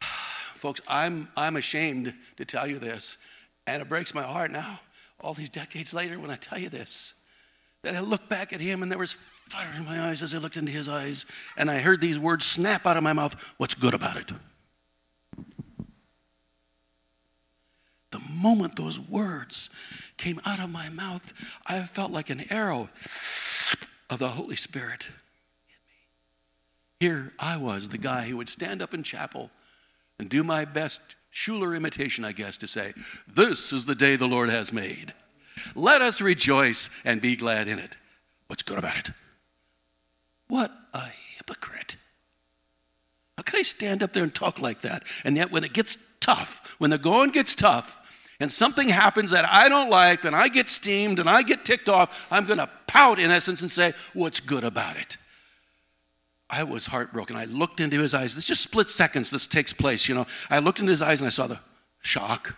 Folks, 0.02 0.80
I'm, 0.88 1.28
I'm 1.36 1.56
ashamed 1.56 2.14
to 2.36 2.44
tell 2.44 2.66
you 2.66 2.78
this, 2.78 3.18
and 3.66 3.80
it 3.80 3.88
breaks 3.88 4.14
my 4.14 4.22
heart 4.22 4.50
now, 4.50 4.80
all 5.20 5.34
these 5.34 5.50
decades 5.50 5.94
later, 5.94 6.18
when 6.18 6.30
I 6.30 6.36
tell 6.36 6.58
you 6.58 6.68
this 6.68 7.14
that 7.82 7.94
I 7.94 8.00
looked 8.00 8.28
back 8.28 8.52
at 8.52 8.60
him 8.60 8.82
and 8.82 8.90
there 8.90 8.98
was 8.98 9.16
fire 9.48 9.72
in 9.76 9.84
my 9.84 10.00
eyes 10.08 10.22
as 10.22 10.34
I 10.34 10.38
looked 10.38 10.56
into 10.56 10.72
his 10.72 10.88
eyes, 10.88 11.26
and 11.56 11.70
I 11.70 11.78
heard 11.78 12.00
these 12.00 12.18
words 12.18 12.44
snap 12.44 12.86
out 12.86 12.96
of 12.96 13.02
my 13.02 13.12
mouth 13.12 13.34
What's 13.56 13.74
good 13.74 13.94
about 13.94 14.16
it? 14.16 14.30
The 18.10 18.20
moment 18.32 18.76
those 18.76 18.98
words 18.98 19.68
came 20.16 20.40
out 20.46 20.60
of 20.60 20.70
my 20.70 20.88
mouth, 20.88 21.32
I 21.66 21.80
felt 21.82 22.10
like 22.10 22.30
an 22.30 22.44
arrow 22.50 22.88
of 24.08 24.18
the 24.18 24.28
Holy 24.28 24.56
Spirit. 24.56 25.10
Here 27.00 27.32
I 27.38 27.56
was, 27.56 27.90
the 27.90 27.98
guy 27.98 28.22
who 28.24 28.36
would 28.38 28.48
stand 28.48 28.82
up 28.82 28.94
in 28.94 29.02
chapel 29.02 29.50
and 30.18 30.28
do 30.28 30.42
my 30.42 30.64
best 30.64 31.16
Schuller 31.32 31.76
imitation, 31.76 32.24
I 32.24 32.32
guess, 32.32 32.56
to 32.58 32.66
say, 32.66 32.94
This 33.32 33.72
is 33.72 33.86
the 33.86 33.94
day 33.94 34.16
the 34.16 34.26
Lord 34.26 34.50
has 34.50 34.72
made. 34.72 35.12
Let 35.74 36.02
us 36.02 36.20
rejoice 36.20 36.90
and 37.04 37.20
be 37.20 37.36
glad 37.36 37.68
in 37.68 37.78
it. 37.78 37.96
What's 38.46 38.62
good 38.62 38.78
about 38.78 38.98
it? 38.98 39.10
What 40.48 40.72
a 40.92 41.04
hypocrite. 41.36 41.96
How 43.36 43.42
can 43.42 43.60
I 43.60 43.62
stand 43.62 44.02
up 44.02 44.12
there 44.12 44.24
and 44.24 44.34
talk 44.34 44.60
like 44.60 44.80
that? 44.80 45.04
And 45.24 45.36
yet, 45.36 45.50
when 45.52 45.64
it 45.64 45.72
gets 45.72 45.98
tough, 46.20 46.74
when 46.78 46.90
the 46.90 46.98
going 46.98 47.30
gets 47.30 47.54
tough, 47.54 48.04
and 48.40 48.50
something 48.50 48.88
happens 48.88 49.32
that 49.32 49.44
I 49.50 49.68
don't 49.68 49.90
like, 49.90 50.24
and 50.24 50.34
I 50.34 50.48
get 50.48 50.68
steamed 50.68 51.18
and 51.18 51.28
I 51.28 51.42
get 51.42 51.64
ticked 51.64 51.88
off, 51.88 52.26
I'm 52.30 52.46
going 52.46 52.58
to 52.58 52.70
pout 52.86 53.18
in 53.18 53.30
essence 53.30 53.62
and 53.62 53.70
say, 53.70 53.92
What's 54.14 54.40
good 54.40 54.64
about 54.64 54.96
it? 54.96 55.16
I 56.50 56.64
was 56.64 56.86
heartbroken. 56.86 57.36
I 57.36 57.44
looked 57.44 57.80
into 57.80 58.00
his 58.00 58.14
eyes. 58.14 58.34
This 58.34 58.46
just 58.46 58.62
split 58.62 58.88
seconds 58.88 59.30
this 59.30 59.46
takes 59.46 59.72
place, 59.72 60.08
you 60.08 60.14
know. 60.14 60.26
I 60.48 60.60
looked 60.60 60.80
into 60.80 60.90
his 60.90 61.02
eyes 61.02 61.20
and 61.20 61.26
I 61.26 61.30
saw 61.30 61.46
the 61.46 61.60
shock 62.00 62.56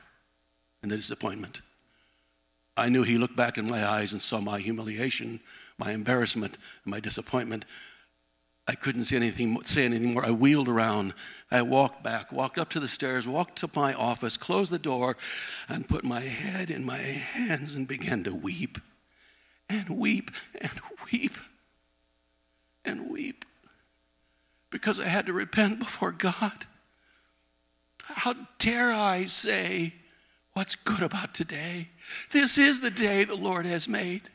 and 0.82 0.90
the 0.90 0.96
disappointment. 0.96 1.60
I 2.76 2.88
knew 2.88 3.02
he 3.02 3.18
looked 3.18 3.36
back 3.36 3.58
in 3.58 3.66
my 3.66 3.84
eyes 3.86 4.12
and 4.12 4.22
saw 4.22 4.40
my 4.40 4.60
humiliation, 4.60 5.40
my 5.80 5.92
embarrassment, 5.92 6.58
and 6.84 6.90
my 6.92 7.00
disappointment. 7.00 7.64
I 8.68 8.74
couldn't 8.76 9.04
say 9.04 9.16
anything, 9.16 9.60
say 9.64 9.84
anything 9.84 10.14
more. 10.14 10.24
I 10.24 10.30
wheeled 10.30 10.68
around. 10.68 11.14
I 11.50 11.62
walked 11.62 12.04
back, 12.04 12.30
walked 12.30 12.56
up 12.56 12.68
to 12.70 12.78
the 12.78 12.86
stairs, 12.86 13.26
walked 13.26 13.56
to 13.56 13.70
my 13.74 13.94
office, 13.94 14.36
closed 14.36 14.70
the 14.70 14.78
door, 14.78 15.16
and 15.68 15.88
put 15.88 16.04
my 16.04 16.20
head 16.20 16.70
in 16.70 16.84
my 16.84 16.98
hands 16.98 17.74
and 17.74 17.88
began 17.88 18.22
to 18.22 18.32
weep 18.32 18.78
and 19.68 19.88
weep 19.88 20.30
and 20.60 20.80
weep 21.10 21.32
and 22.84 23.10
weep 23.10 23.44
because 24.70 25.00
I 25.00 25.06
had 25.06 25.26
to 25.26 25.32
repent 25.32 25.78
before 25.78 26.12
God. 26.12 26.66
How 28.04 28.34
dare 28.58 28.92
I 28.92 29.24
say 29.24 29.94
what's 30.52 30.74
good 30.74 31.02
about 31.02 31.34
today? 31.34 31.88
This 32.30 32.58
is 32.58 32.80
the 32.80 32.90
day 32.90 33.24
the 33.24 33.36
Lord 33.36 33.66
has 33.66 33.88
made. 33.88 34.30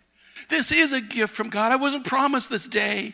This 0.50 0.72
is 0.72 0.94
a 0.94 1.02
gift 1.02 1.34
from 1.34 1.50
God. 1.50 1.72
I 1.72 1.78
wasn't 1.78 2.06
promised 2.06 2.50
this 2.50 2.68
day. 2.68 3.14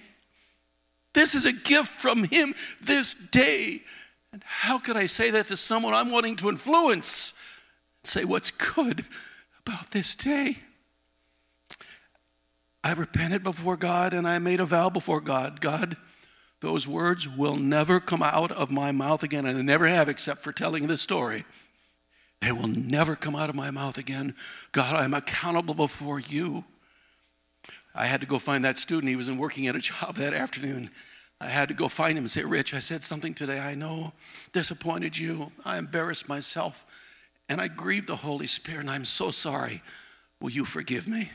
This 1.14 1.36
is 1.36 1.46
a 1.46 1.54
gift 1.54 1.90
from 1.90 2.24
Him 2.24 2.56
this 2.82 3.14
day. 3.14 3.82
And 4.34 4.42
how 4.46 4.80
could 4.80 4.96
I 4.96 5.08
say 5.08 5.30
that 5.32 5.48
to 5.48 5.58
someone 5.58 5.94
I'm 5.94 6.10
wanting 6.10 6.38
to 6.38 6.50
influence? 6.50 7.34
Say 8.04 8.24
what's 8.24 8.52
good 8.52 9.06
about 9.66 9.92
this 9.92 10.16
day. 10.16 10.58
I 12.84 12.94
repented 12.94 13.44
before 13.44 13.78
God 13.78 14.14
and 14.14 14.28
I 14.28 14.40
made 14.40 14.60
a 14.60 14.66
vow 14.66 14.90
before 14.90 15.22
God. 15.22 15.62
God, 15.62 15.98
those 16.62 16.88
words 16.88 17.28
will 17.28 17.56
never 17.56 18.00
come 18.00 18.24
out 18.24 18.52
of 18.52 18.72
my 18.72 18.92
mouth 18.92 19.24
again, 19.24 19.46
and 19.46 19.58
they 19.58 19.64
never 19.64 19.88
have 19.88 20.10
except 20.10 20.42
for 20.42 20.52
telling 20.52 20.88
this 20.88 21.02
story. 21.02 21.46
They 22.40 22.52
will 22.52 22.68
never 22.68 23.16
come 23.16 23.36
out 23.36 23.50
of 23.50 23.56
my 23.56 23.70
mouth 23.70 23.98
again. 23.98 24.36
God, 24.72 24.96
I'm 24.96 25.14
accountable 25.14 25.76
before 25.76 26.20
you. 26.20 26.64
I 27.94 28.06
had 28.06 28.22
to 28.22 28.28
go 28.28 28.40
find 28.40 28.64
that 28.64 28.78
student. 28.78 29.10
He 29.10 29.16
was 29.16 29.30
working 29.32 29.68
at 29.68 29.76
a 29.76 29.80
job 29.92 30.16
that 30.16 30.34
afternoon. 30.34 30.90
I 31.40 31.48
had 31.48 31.70
to 31.70 31.74
go 31.74 31.88
find 31.88 32.18
him 32.18 32.26
and 32.26 32.32
say, 32.32 32.44
Rich, 32.44 32.74
I 32.74 32.80
said 32.80 33.02
something 33.02 33.34
today 33.34 33.60
I 33.60 33.74
know 33.74 34.14
disappointed 34.54 35.18
you. 35.18 35.52
I 35.66 35.78
embarrassed 35.78 36.30
myself 36.30 36.86
and 37.50 37.60
I 37.60 37.68
grieved 37.68 38.08
the 38.08 38.16
Holy 38.16 38.48
Spirit, 38.48 38.82
and 38.82 38.90
I'm 38.90 39.04
so 39.04 39.30
sorry. 39.30 39.82
Will 40.40 40.52
you 40.52 40.64
forgive 40.64 41.06
me? 41.06 41.30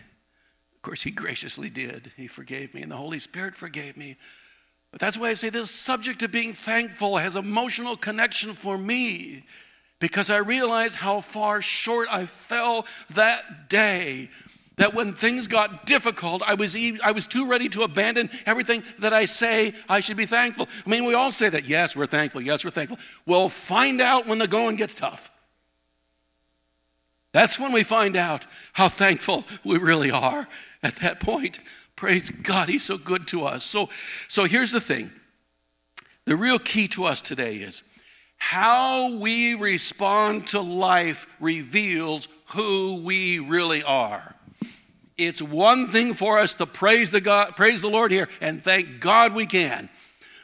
Of 0.74 0.82
course, 0.82 1.02
he 1.02 1.10
graciously 1.10 1.68
did. 1.68 2.10
He 2.16 2.26
forgave 2.26 2.72
me, 2.72 2.80
and 2.80 2.90
the 2.90 2.96
Holy 2.96 3.18
Spirit 3.18 3.54
forgave 3.54 3.98
me. 3.98 4.16
But 4.92 5.00
that's 5.00 5.18
why 5.18 5.28
I 5.28 5.34
say 5.34 5.50
this 5.50 5.70
subject 5.70 6.22
of 6.22 6.32
being 6.32 6.54
thankful 6.54 7.18
has 7.18 7.36
emotional 7.36 7.98
connection 7.98 8.54
for 8.54 8.78
me 8.78 9.44
because 9.98 10.30
I 10.30 10.38
realize 10.38 10.94
how 10.94 11.20
far 11.20 11.60
short 11.60 12.08
I 12.10 12.24
fell 12.24 12.86
that 13.10 13.68
day. 13.68 14.30
That 14.76 14.92
when 14.92 15.14
things 15.14 15.46
got 15.46 15.86
difficult, 15.86 16.42
I 16.46 16.54
was, 16.54 16.76
I 17.02 17.10
was 17.12 17.26
too 17.26 17.46
ready 17.46 17.68
to 17.70 17.82
abandon 17.82 18.28
everything 18.44 18.82
that 18.98 19.14
I 19.14 19.24
say 19.24 19.72
I 19.88 20.00
should 20.00 20.18
be 20.18 20.26
thankful. 20.26 20.68
I 20.84 20.90
mean, 20.90 21.06
we 21.06 21.14
all 21.14 21.32
say 21.32 21.48
that, 21.48 21.66
yes, 21.66 21.96
we're 21.96 22.06
thankful, 22.06 22.42
yes, 22.42 22.64
we're 22.64 22.70
thankful. 22.70 22.98
We'll 23.24 23.48
find 23.48 24.02
out 24.02 24.26
when 24.26 24.38
the 24.38 24.46
going 24.46 24.76
gets 24.76 24.94
tough. 24.94 25.30
That's 27.32 27.58
when 27.58 27.72
we 27.72 27.82
find 27.82 28.16
out 28.16 28.46
how 28.74 28.88
thankful 28.88 29.44
we 29.64 29.78
really 29.78 30.10
are 30.10 30.46
at 30.82 30.96
that 30.96 31.20
point. 31.20 31.58
Praise 31.94 32.30
God, 32.30 32.68
He's 32.68 32.84
so 32.84 32.98
good 32.98 33.26
to 33.28 33.44
us. 33.44 33.64
So, 33.64 33.88
so 34.28 34.44
here's 34.44 34.72
the 34.72 34.80
thing 34.80 35.10
the 36.26 36.36
real 36.36 36.58
key 36.58 36.88
to 36.88 37.04
us 37.04 37.22
today 37.22 37.56
is 37.56 37.82
how 38.38 39.16
we 39.18 39.54
respond 39.54 40.48
to 40.48 40.60
life 40.60 41.26
reveals 41.40 42.28
who 42.54 43.02
we 43.04 43.38
really 43.38 43.82
are. 43.82 44.35
It's 45.18 45.40
one 45.40 45.88
thing 45.88 46.12
for 46.14 46.38
us 46.38 46.54
to 46.56 46.66
praise 46.66 47.10
the 47.10 47.20
God, 47.20 47.56
praise 47.56 47.80
the 47.80 47.88
Lord 47.88 48.10
here, 48.10 48.28
and 48.40 48.62
thank 48.62 49.00
God 49.00 49.34
we 49.34 49.46
can. 49.46 49.88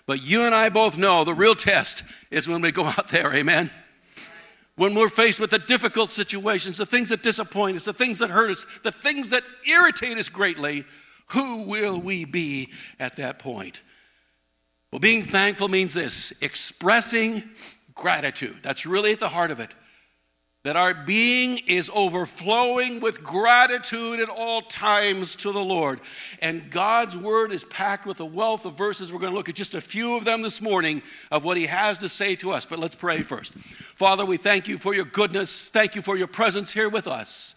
But 0.07 0.23
you 0.23 0.43
and 0.43 0.55
I 0.55 0.71
both 0.71 0.97
know 0.97 1.25
the 1.25 1.35
real 1.35 1.55
test 1.55 2.05
is 2.31 2.49
when 2.49 2.62
we 2.62 2.73
go 2.73 2.85
out 2.85 3.09
there, 3.09 3.35
amen. 3.35 3.71
When 4.76 4.95
we're 4.95 5.11
faced 5.11 5.38
with 5.38 5.50
the 5.50 5.59
difficult 5.59 6.11
situations, 6.11 6.79
the 6.79 6.87
things 6.87 7.11
that 7.11 7.23
disappoint 7.23 7.76
us, 7.76 7.85
the 7.85 7.93
things 7.93 8.19
that 8.21 8.31
hurt 8.31 8.50
us, 8.50 8.67
the 8.83 8.91
things 8.91 9.31
that 9.31 9.45
irritate 9.69 10.17
us 10.17 10.29
greatly, 10.31 10.85
who 11.29 11.64
will 11.64 12.00
we 12.00 12.25
be 12.25 12.71
at 12.99 13.17
that 13.17 13.38
point? 13.38 13.83
Well, 14.91 15.00
being 15.00 15.23
thankful 15.23 15.69
means 15.69 15.95
this 15.95 16.33
expressing 16.41 17.43
gratitude. 17.95 18.57
That's 18.62 18.87
really 18.87 19.12
at 19.12 19.21
the 19.21 19.29
heart 19.29 19.50
of 19.50 19.61
it. 19.61 19.75
That 20.64 20.76
our 20.76 20.95
being 20.95 21.59
is 21.66 21.90
overflowing 21.92 23.00
with 23.00 23.25
gratitude 23.25 24.21
at 24.21 24.28
all 24.28 24.61
times 24.62 25.35
to 25.37 25.50
the 25.50 25.64
Lord. 25.64 26.00
And 26.40 26.71
God's 26.71 27.16
word 27.16 27.50
is 27.50 27.64
packed 27.64 28.07
with 28.07 28.21
a 28.21 28.25
wealth 28.25 28.64
of 28.64 28.78
verses. 28.78 29.12
We're 29.12 29.19
going 29.19 29.33
to 29.33 29.37
look 29.37 29.49
at 29.49 29.57
just 29.57 29.75
a 29.75 29.81
few 29.81 30.16
of 30.16 30.25
them 30.25 30.42
this 30.42 30.62
morning 30.62 31.02
of 31.33 31.42
what 31.45 31.57
He 31.57 31.66
has 31.66 31.99
to 31.99 32.09
say 32.09 32.37
to 32.37 32.52
us. 32.52 32.64
But 32.64 32.78
let's 32.78 32.95
pray 32.95 33.23
first. 33.23 33.54
Father, 33.54 34.25
we 34.25 34.37
thank 34.37 34.69
you 34.69 34.78
for 34.78 34.95
your 34.95 35.04
goodness. 35.04 35.69
Thank 35.69 35.97
you 35.97 36.02
for 36.02 36.16
your 36.16 36.28
presence 36.28 36.73
here 36.73 36.88
with 36.88 37.09
us. 37.09 37.57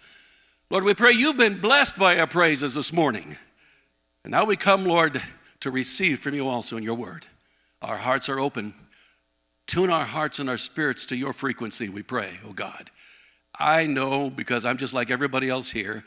Lord, 0.71 0.83
we 0.83 0.95
pray 0.95 1.11
you've 1.11 1.37
been 1.37 1.61
blessed 1.61 1.99
by 1.99 2.19
our 2.19 2.25
praises 2.25 2.73
this 2.73 2.91
morning. 2.91 3.37
And 4.23 4.31
now 4.31 4.45
we 4.45 4.55
come, 4.55 4.83
Lord, 4.83 5.21
to 5.59 5.69
receive 5.69 6.19
from 6.19 6.33
you 6.33 6.47
also 6.47 6.75
in 6.75 6.81
your 6.81 6.95
word. 6.95 7.27
Our 7.83 7.97
hearts 7.97 8.29
are 8.29 8.39
open. 8.39 8.73
Tune 9.67 9.91
our 9.91 10.05
hearts 10.05 10.39
and 10.39 10.49
our 10.49 10.57
spirits 10.57 11.05
to 11.07 11.15
your 11.15 11.33
frequency, 11.33 11.89
we 11.89 12.03
pray, 12.03 12.39
oh 12.45 12.53
God. 12.53 12.89
I 13.59 13.85
know 13.85 14.29
because 14.29 14.65
I'm 14.65 14.77
just 14.77 14.93
like 14.93 15.11
everybody 15.11 15.49
else 15.49 15.71
here. 15.71 16.03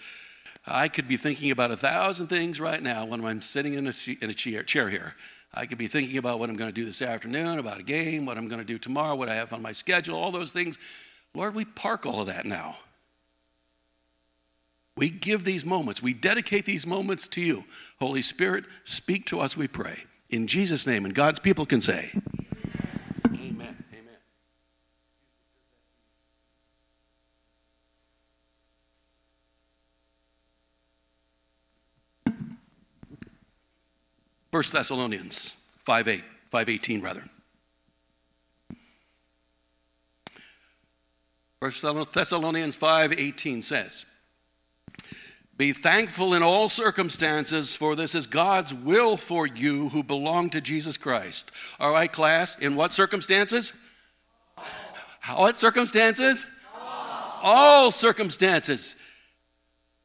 I 0.67 0.89
could 0.89 1.09
be 1.09 1.17
thinking 1.17 1.51
about 1.51 1.71
a 1.71 1.77
thousand 1.77 2.27
things 2.27 2.61
right 2.61 2.83
now 2.83 3.07
when 3.07 3.25
I'm 3.25 3.41
sitting 3.41 3.75
in 3.75 3.87
a, 3.87 3.93
in 4.21 4.31
a 4.31 4.35
chair, 4.35 4.63
chair 4.63 4.89
here. 4.89 5.15
I 5.55 5.65
could 5.65 5.79
be 5.79 5.87
thinking 5.87 6.19
about 6.19 6.39
what 6.39 6.51
I'm 6.51 6.57
going 6.57 6.69
to 6.69 6.75
do 6.75 6.85
this 6.85 7.01
afternoon, 7.01 7.59
about 7.59 7.81
a 7.81 7.83
game, 7.83 8.27
what 8.27 8.37
I'm 8.37 8.49
going 8.49 8.61
to 8.61 8.67
do 8.67 8.77
tomorrow, 8.79 9.15
what 9.15 9.31
I 9.31 9.35
have 9.35 9.53
on 9.53 9.63
my 9.63 9.73
schedule, 9.73 10.19
all 10.19 10.31
those 10.31 10.53
things. 10.53 10.79
Lord, 11.35 11.55
we 11.55 11.65
park 11.65 12.05
all 12.05 12.21
of 12.21 12.27
that 12.27 12.45
now. 12.45 12.77
We 14.97 15.11
give 15.11 15.45
these 15.45 15.65
moments, 15.65 16.03
we 16.03 16.13
dedicate 16.13 16.65
these 16.65 16.87
moments 16.87 17.29
to 17.29 17.41
you. 17.41 17.65
Holy 18.01 18.21
Spirit, 18.21 18.65
speak 18.85 19.27
to 19.27 19.41
us, 19.41 19.57
we 19.57 19.69
pray. 19.69 20.05
In 20.29 20.47
Jesus' 20.47 20.87
name, 20.87 21.05
and 21.05 21.15
God's 21.15 21.39
people 21.39 21.65
can 21.65 21.81
say, 21.81 22.13
1 34.51 34.63
Thessalonians 34.73 35.57
5 35.79 36.09
8, 36.09 36.25
518 36.51 37.01
rather. 37.01 37.25
1 41.61 41.73
Thessalonians 42.13 42.77
5:18 42.77 43.63
says, 43.63 44.07
"Be 45.57 45.73
thankful 45.73 46.33
in 46.33 46.43
all 46.43 46.69
circumstances, 46.69 47.75
for 47.75 47.97
this 47.97 48.15
is 48.15 48.29
God's 48.29 48.73
will 48.73 49.17
for 49.17 49.47
you 49.47 49.89
who 49.89 50.05
belong 50.05 50.51
to 50.51 50.61
Jesus 50.61 50.97
Christ." 50.97 51.51
All 51.81 51.91
right, 51.91 52.13
class, 52.13 52.57
in 52.59 52.77
what 52.77 52.93
circumstances? 52.93 53.73
All. 54.57 55.43
What 55.43 55.57
circumstances? 55.59 56.47
All, 56.75 57.41
all 57.43 57.91
circumstances. 57.91 58.95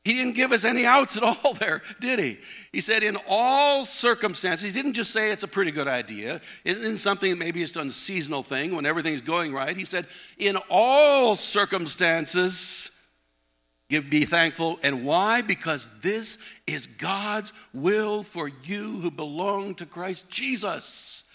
He 0.05 0.13
didn't 0.13 0.35
give 0.35 0.51
us 0.51 0.65
any 0.65 0.85
outs 0.85 1.15
at 1.15 1.23
all 1.23 1.53
there, 1.59 1.81
did 1.99 2.19
he? 2.19 2.37
He 2.71 2.81
said, 2.81 3.03
in 3.03 3.17
all 3.27 3.85
circumstances. 3.85 4.73
He 4.73 4.81
didn't 4.81 4.93
just 4.93 5.11
say 5.11 5.31
it's 5.31 5.43
a 5.43 5.47
pretty 5.47 5.71
good 5.71 5.87
idea. 5.87 6.41
It 6.65 6.77
isn't 6.77 6.97
something 6.97 7.29
that 7.29 7.39
maybe 7.39 7.63
it's 7.63 7.71
done 7.71 7.87
a 7.87 7.91
seasonal 7.91 8.43
thing 8.43 8.75
when 8.75 8.85
everything's 8.85 9.21
going 9.21 9.53
right. 9.53 9.75
He 9.75 9.85
said, 9.85 10.07
in 10.37 10.57
all 10.69 11.35
circumstances, 11.35 12.91
Give, 13.89 14.09
be 14.09 14.25
thankful. 14.25 14.79
And 14.81 15.05
why? 15.05 15.41
Because 15.41 15.89
this 16.01 16.39
is 16.65 16.87
God's 16.87 17.53
will 17.75 18.23
for 18.23 18.49
you 18.63 18.99
who 18.99 19.11
belong 19.11 19.75
to 19.75 19.85
Christ 19.85 20.29
Jesus. 20.29 21.25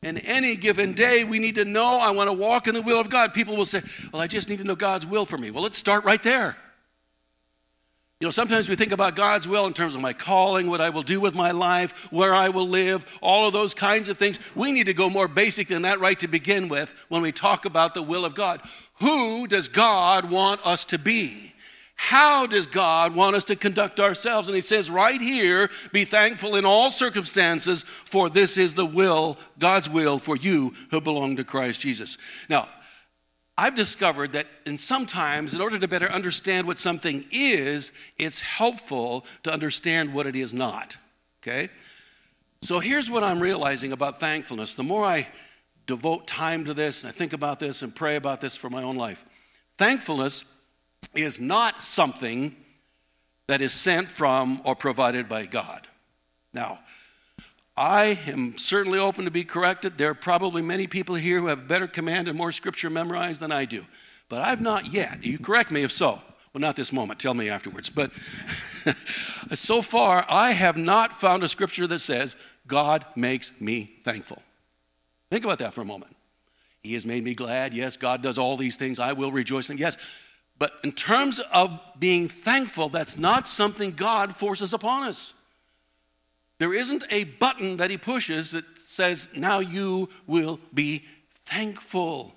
in 0.00 0.18
any 0.18 0.54
given 0.54 0.92
day, 0.92 1.24
we 1.24 1.40
need 1.40 1.56
to 1.56 1.64
know 1.64 1.98
I 1.98 2.10
want 2.10 2.28
to 2.28 2.34
walk 2.34 2.68
in 2.68 2.74
the 2.74 2.82
will 2.82 3.00
of 3.00 3.10
God. 3.10 3.34
People 3.34 3.56
will 3.56 3.66
say, 3.66 3.82
Well, 4.12 4.22
I 4.22 4.28
just 4.28 4.48
need 4.48 4.58
to 4.58 4.64
know 4.64 4.76
God's 4.76 5.06
will 5.06 5.24
for 5.24 5.38
me. 5.38 5.50
Well, 5.50 5.64
let's 5.64 5.78
start 5.78 6.04
right 6.04 6.22
there. 6.22 6.56
You 8.22 8.28
know, 8.28 8.30
sometimes 8.30 8.68
we 8.68 8.76
think 8.76 8.92
about 8.92 9.16
God's 9.16 9.48
will 9.48 9.66
in 9.66 9.72
terms 9.72 9.96
of 9.96 10.00
my 10.00 10.12
calling, 10.12 10.68
what 10.68 10.80
I 10.80 10.90
will 10.90 11.02
do 11.02 11.20
with 11.20 11.34
my 11.34 11.50
life, 11.50 12.06
where 12.12 12.32
I 12.32 12.50
will 12.50 12.68
live, 12.68 13.18
all 13.20 13.48
of 13.48 13.52
those 13.52 13.74
kinds 13.74 14.08
of 14.08 14.16
things. 14.16 14.38
We 14.54 14.70
need 14.70 14.86
to 14.86 14.94
go 14.94 15.10
more 15.10 15.26
basic 15.26 15.66
than 15.66 15.82
that 15.82 15.98
right 15.98 16.16
to 16.20 16.28
begin 16.28 16.68
with 16.68 17.04
when 17.08 17.20
we 17.20 17.32
talk 17.32 17.64
about 17.64 17.94
the 17.94 18.02
will 18.04 18.24
of 18.24 18.36
God. 18.36 18.60
Who 19.00 19.48
does 19.48 19.66
God 19.66 20.30
want 20.30 20.64
us 20.64 20.84
to 20.84 21.00
be? 21.00 21.52
How 21.96 22.46
does 22.46 22.68
God 22.68 23.16
want 23.16 23.34
us 23.34 23.42
to 23.46 23.56
conduct 23.56 23.98
ourselves? 23.98 24.46
And 24.46 24.54
he 24.54 24.60
says 24.60 24.88
right 24.88 25.20
here, 25.20 25.68
be 25.90 26.04
thankful 26.04 26.54
in 26.54 26.64
all 26.64 26.92
circumstances, 26.92 27.82
for 27.82 28.28
this 28.28 28.56
is 28.56 28.76
the 28.76 28.86
will, 28.86 29.36
God's 29.58 29.90
will 29.90 30.18
for 30.18 30.36
you 30.36 30.74
who 30.92 31.00
belong 31.00 31.34
to 31.38 31.44
Christ 31.44 31.80
Jesus. 31.80 32.18
Now, 32.48 32.68
I've 33.56 33.74
discovered 33.74 34.32
that 34.32 34.46
in 34.64 34.76
sometimes, 34.76 35.54
in 35.54 35.60
order 35.60 35.78
to 35.78 35.86
better 35.86 36.10
understand 36.10 36.66
what 36.66 36.78
something 36.78 37.24
is, 37.30 37.92
it's 38.18 38.40
helpful 38.40 39.26
to 39.42 39.52
understand 39.52 40.14
what 40.14 40.26
it 40.26 40.36
is 40.36 40.54
not. 40.54 40.96
Okay? 41.42 41.68
So 42.62 42.78
here's 42.78 43.10
what 43.10 43.24
I'm 43.24 43.40
realizing 43.40 43.92
about 43.92 44.20
thankfulness. 44.20 44.76
The 44.76 44.82
more 44.82 45.04
I 45.04 45.28
devote 45.86 46.26
time 46.26 46.64
to 46.64 46.74
this 46.74 47.02
and 47.02 47.10
I 47.10 47.12
think 47.12 47.32
about 47.32 47.58
this 47.58 47.82
and 47.82 47.94
pray 47.94 48.16
about 48.16 48.40
this 48.40 48.56
for 48.56 48.70
my 48.70 48.82
own 48.82 48.96
life, 48.96 49.24
thankfulness 49.76 50.44
is 51.14 51.40
not 51.40 51.82
something 51.82 52.56
that 53.48 53.60
is 53.60 53.72
sent 53.72 54.10
from 54.10 54.62
or 54.64 54.74
provided 54.74 55.28
by 55.28 55.44
God. 55.44 55.88
Now, 56.54 56.78
I 57.76 58.18
am 58.26 58.58
certainly 58.58 58.98
open 58.98 59.24
to 59.24 59.30
be 59.30 59.44
corrected. 59.44 59.96
There 59.96 60.10
are 60.10 60.14
probably 60.14 60.60
many 60.60 60.86
people 60.86 61.14
here 61.14 61.40
who 61.40 61.46
have 61.46 61.66
better 61.66 61.86
command 61.86 62.28
and 62.28 62.36
more 62.36 62.52
scripture 62.52 62.90
memorized 62.90 63.40
than 63.40 63.50
I 63.52 63.64
do. 63.64 63.86
But 64.28 64.42
I've 64.42 64.60
not 64.60 64.92
yet. 64.92 65.24
You 65.24 65.38
correct 65.38 65.70
me 65.70 65.82
if 65.82 65.92
so. 65.92 66.20
Well, 66.52 66.60
not 66.60 66.76
this 66.76 66.92
moment. 66.92 67.18
Tell 67.18 67.32
me 67.32 67.48
afterwards. 67.48 67.88
But 67.88 68.12
so 69.54 69.80
far, 69.80 70.26
I 70.28 70.52
have 70.52 70.76
not 70.76 71.12
found 71.12 71.42
a 71.42 71.48
scripture 71.48 71.86
that 71.86 72.00
says, 72.00 72.36
God 72.66 73.06
makes 73.16 73.58
me 73.58 73.94
thankful. 74.02 74.42
Think 75.30 75.44
about 75.44 75.58
that 75.60 75.72
for 75.72 75.80
a 75.80 75.86
moment. 75.86 76.14
He 76.82 76.92
has 76.94 77.06
made 77.06 77.24
me 77.24 77.34
glad. 77.34 77.72
Yes, 77.72 77.96
God 77.96 78.22
does 78.22 78.36
all 78.36 78.58
these 78.58 78.76
things. 78.76 78.98
I 78.98 79.14
will 79.14 79.32
rejoice 79.32 79.70
in. 79.70 79.78
Yes. 79.78 79.96
But 80.58 80.72
in 80.84 80.92
terms 80.92 81.40
of 81.52 81.80
being 81.98 82.28
thankful, 82.28 82.90
that's 82.90 83.16
not 83.16 83.46
something 83.46 83.92
God 83.92 84.36
forces 84.36 84.74
upon 84.74 85.04
us. 85.04 85.32
There 86.62 86.72
isn't 86.72 87.04
a 87.10 87.24
button 87.24 87.78
that 87.78 87.90
he 87.90 87.98
pushes 87.98 88.52
that 88.52 88.78
says, 88.78 89.28
now 89.34 89.58
you 89.58 90.08
will 90.28 90.60
be 90.72 91.02
thankful. 91.28 92.36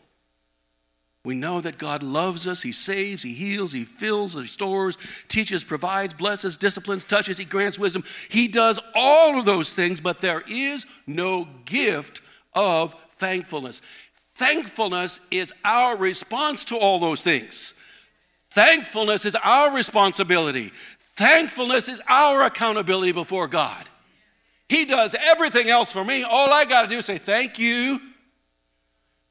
We 1.23 1.35
know 1.35 1.61
that 1.61 1.77
God 1.77 2.01
loves 2.01 2.47
us. 2.47 2.63
He 2.63 2.71
saves, 2.71 3.21
He 3.21 3.35
heals, 3.35 3.71
He 3.71 3.83
fills, 3.83 4.33
He 4.33 4.39
restores, 4.39 4.97
teaches, 5.27 5.63
provides, 5.63 6.15
blesses, 6.15 6.57
disciplines, 6.57 7.05
touches, 7.05 7.37
He 7.37 7.45
grants 7.45 7.77
wisdom. 7.77 8.03
He 8.27 8.47
does 8.47 8.79
all 8.95 9.37
of 9.37 9.45
those 9.45 9.73
things, 9.73 10.01
but 10.01 10.17
there 10.17 10.41
is 10.47 10.87
no 11.05 11.47
gift 11.65 12.21
of 12.55 12.95
thankfulness. 13.11 13.83
Thankfulness 14.15 15.19
is 15.29 15.53
our 15.63 15.95
response 15.97 16.63
to 16.63 16.77
all 16.77 16.97
those 16.97 17.21
things. 17.21 17.75
Thankfulness 18.49 19.27
is 19.27 19.35
our 19.43 19.71
responsibility. 19.71 20.71
Thankfulness 20.99 21.89
is 21.89 22.01
our 22.07 22.41
accountability 22.41 23.11
before 23.11 23.47
God. 23.47 23.87
He 24.67 24.85
does 24.85 25.15
everything 25.19 25.69
else 25.69 25.91
for 25.91 26.03
me. 26.03 26.23
All 26.23 26.51
I 26.51 26.65
got 26.65 26.83
to 26.83 26.87
do 26.87 26.97
is 26.97 27.05
say, 27.05 27.17
Thank 27.17 27.59
you. 27.59 27.99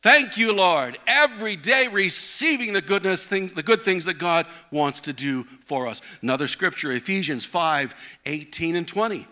Thank 0.03 0.37
you, 0.37 0.55
Lord. 0.55 0.99
Every 1.07 1.57
day 1.57 1.89
receiving 1.89 2.75
the 2.75 2.83
goodness 2.83 3.27
things, 3.27 3.55
the 3.55 3.63
good 3.63 3.81
things 3.81 4.05
that 4.05 4.19
God 4.19 4.47
wants 4.71 5.01
to 5.03 5.15
do 5.15 5.45
for 5.45 5.87
us. 5.87 6.03
Another 6.21 6.47
scripture, 6.47 6.93
Ephesians 6.93 7.47
5, 7.47 8.19
18 8.27 8.77
and 8.77 8.87
20. 8.87 9.27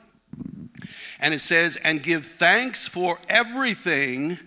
And 1.21 1.35
it 1.35 1.41
says, 1.41 1.77
and 1.77 2.03
give 2.03 2.25
thanks 2.25 2.89
for 2.89 3.19
everything 3.29 4.39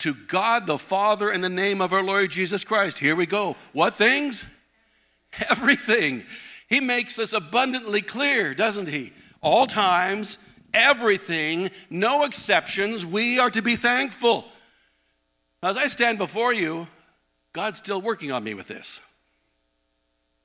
to 0.00 0.12
God 0.12 0.66
the 0.66 0.78
Father 0.78 1.30
in 1.30 1.40
the 1.40 1.48
name 1.48 1.80
of 1.80 1.94
our 1.94 2.02
Lord 2.02 2.30
Jesus 2.30 2.62
Christ. 2.62 2.98
Here 2.98 3.16
we 3.16 3.24
go. 3.24 3.56
What 3.72 3.94
things? 3.94 4.44
Everything. 5.50 6.24
He 6.68 6.80
makes 6.80 7.16
this 7.16 7.32
abundantly 7.32 8.02
clear, 8.02 8.54
doesn't 8.54 8.88
he? 8.88 9.12
All 9.40 9.66
times, 9.66 10.38
everything, 10.74 11.70
no 11.88 12.24
exceptions. 12.24 13.04
We 13.04 13.38
are 13.38 13.50
to 13.50 13.62
be 13.62 13.76
thankful. 13.76 14.46
As 15.62 15.76
I 15.76 15.88
stand 15.88 16.18
before 16.18 16.52
you, 16.52 16.88
God's 17.52 17.78
still 17.78 18.00
working 18.00 18.32
on 18.32 18.44
me 18.44 18.54
with 18.54 18.68
this. 18.68 19.00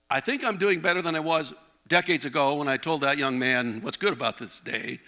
I 0.10 0.20
think 0.20 0.44
I'm 0.44 0.58
doing 0.58 0.80
better 0.80 1.02
than 1.02 1.16
I 1.16 1.20
was 1.20 1.54
decades 1.88 2.26
ago 2.26 2.56
when 2.56 2.68
I 2.68 2.78
told 2.78 3.02
that 3.02 3.18
young 3.18 3.40
man 3.40 3.82
what's 3.82 3.98
good 3.98 4.14
about 4.14 4.38
this 4.38 4.60
day. 4.60 5.00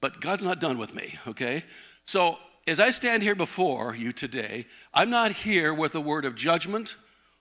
But 0.00 0.20
God's 0.20 0.42
not 0.42 0.60
done 0.60 0.78
with 0.78 0.94
me, 0.94 1.18
okay? 1.28 1.64
So 2.04 2.38
as 2.66 2.80
I 2.80 2.90
stand 2.90 3.22
here 3.22 3.34
before 3.34 3.94
you 3.94 4.12
today, 4.12 4.66
I'm 4.94 5.10
not 5.10 5.32
here 5.32 5.74
with 5.74 5.94
a 5.94 6.00
word 6.00 6.24
of 6.24 6.34
judgment 6.34 6.96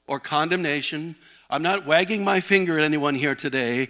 or 0.08 0.20
condemnation. 0.20 1.16
I'm 1.50 1.62
not 1.62 1.86
wagging 1.86 2.24
my 2.24 2.42
finger 2.42 2.78
at 2.78 2.84
anyone 2.84 3.16
here 3.16 3.36
today. 3.36 3.90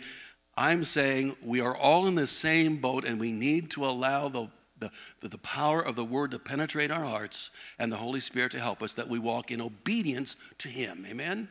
I'm 0.59 0.83
saying 0.83 1.37
we 1.41 1.61
are 1.61 1.73
all 1.73 2.05
in 2.05 2.15
the 2.15 2.27
same 2.27 2.75
boat 2.81 3.05
and 3.05 3.17
we 3.17 3.31
need 3.31 3.71
to 3.71 3.85
allow 3.85 4.27
the, 4.27 4.49
the, 4.77 4.91
the, 5.21 5.37
power 5.37 5.81
of 5.81 5.95
the 5.95 6.03
word 6.03 6.31
to 6.31 6.39
penetrate 6.39 6.91
our 6.91 7.05
hearts 7.05 7.49
and 7.79 7.89
the 7.89 7.95
Holy 7.95 8.19
Spirit 8.19 8.51
to 8.51 8.59
help 8.59 8.83
us 8.83 8.91
that 8.95 9.07
we 9.07 9.19
walk 9.19 9.51
in 9.51 9.61
obedience 9.61 10.35
to 10.57 10.67
Him. 10.67 11.05
Amen? 11.09 11.47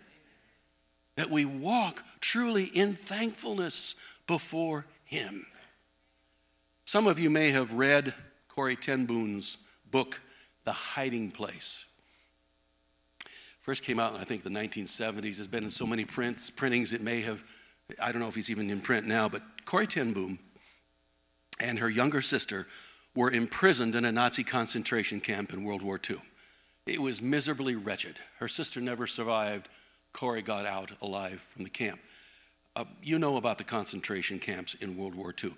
That 1.16 1.30
we 1.30 1.46
walk 1.46 2.04
truly 2.20 2.64
in 2.64 2.92
thankfulness 2.92 3.94
before 4.26 4.84
Him. 5.06 5.46
Some 6.84 7.06
of 7.06 7.18
you 7.18 7.30
may 7.30 7.50
have 7.50 7.72
read 7.72 8.12
Corrie 8.48 8.76
ten 8.76 9.06
Boom, 9.06 9.40
The 9.90 10.72
Hiding 10.72 11.30
Place. 11.30 11.86
First 13.60 13.84
came 13.84 13.98
out 13.98 14.16
I 14.16 14.24
think, 14.24 14.42
the 14.42 14.50
1970s. 14.50 15.38
It's 15.38 15.46
been 15.46 15.64
in 15.64 15.70
so 15.70 15.86
many 15.86 16.04
prints, 16.04 16.50
printings, 16.50 16.92
it 16.92 17.00
may 17.00 17.22
have 17.22 17.42
I 18.02 18.12
don't 18.12 18.20
know 18.20 18.28
if 18.28 18.34
he's 18.34 18.50
even 18.50 18.70
in 18.70 18.80
print 18.80 19.06
now, 19.06 19.28
but 19.28 19.42
Corrie 19.64 19.86
ten 19.86 20.12
Boom 20.12 20.38
and 21.60 21.78
her 21.78 21.88
younger 21.88 22.20
sister 22.20 22.66
were 23.14 23.30
imprisoned 23.30 23.94
in 23.94 24.04
a 24.04 24.12
Nazi 24.12 24.44
concentration 24.44 25.20
camp 25.20 25.52
in 25.52 25.64
World 25.64 25.82
War 25.82 25.98
II. 26.08 26.18
It 26.86 27.02
was 27.02 27.20
miserably 27.20 27.74
wretched. 27.74 28.16
Her 28.38 28.48
sister 28.48 28.80
never 28.80 29.06
survived. 29.06 29.68
Corrie 30.12 30.42
got 30.42 30.66
out 30.66 30.92
alive 31.02 31.40
from 31.40 31.64
the 31.64 31.70
camp. 31.70 32.00
Uh, 32.76 32.84
you 33.02 33.18
know 33.18 33.36
about 33.36 33.58
the 33.58 33.64
concentration 33.64 34.38
camps 34.38 34.74
in 34.74 34.96
World 34.96 35.14
War 35.14 35.34
II. 35.42 35.50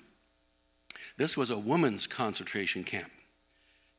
This 1.17 1.37
was 1.37 1.51
a 1.51 1.59
woman's 1.59 2.07
concentration 2.07 2.85
camp. 2.85 3.11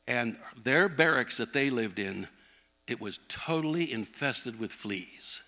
And 0.07 0.37
their 0.61 0.89
barracks 0.89 1.37
that 1.37 1.53
they 1.53 1.69
lived 1.69 1.99
in, 1.99 2.27
it 2.87 2.99
was 2.99 3.19
totally 3.27 3.91
infested 3.91 4.59
with 4.59 4.71
fleas. 4.71 5.43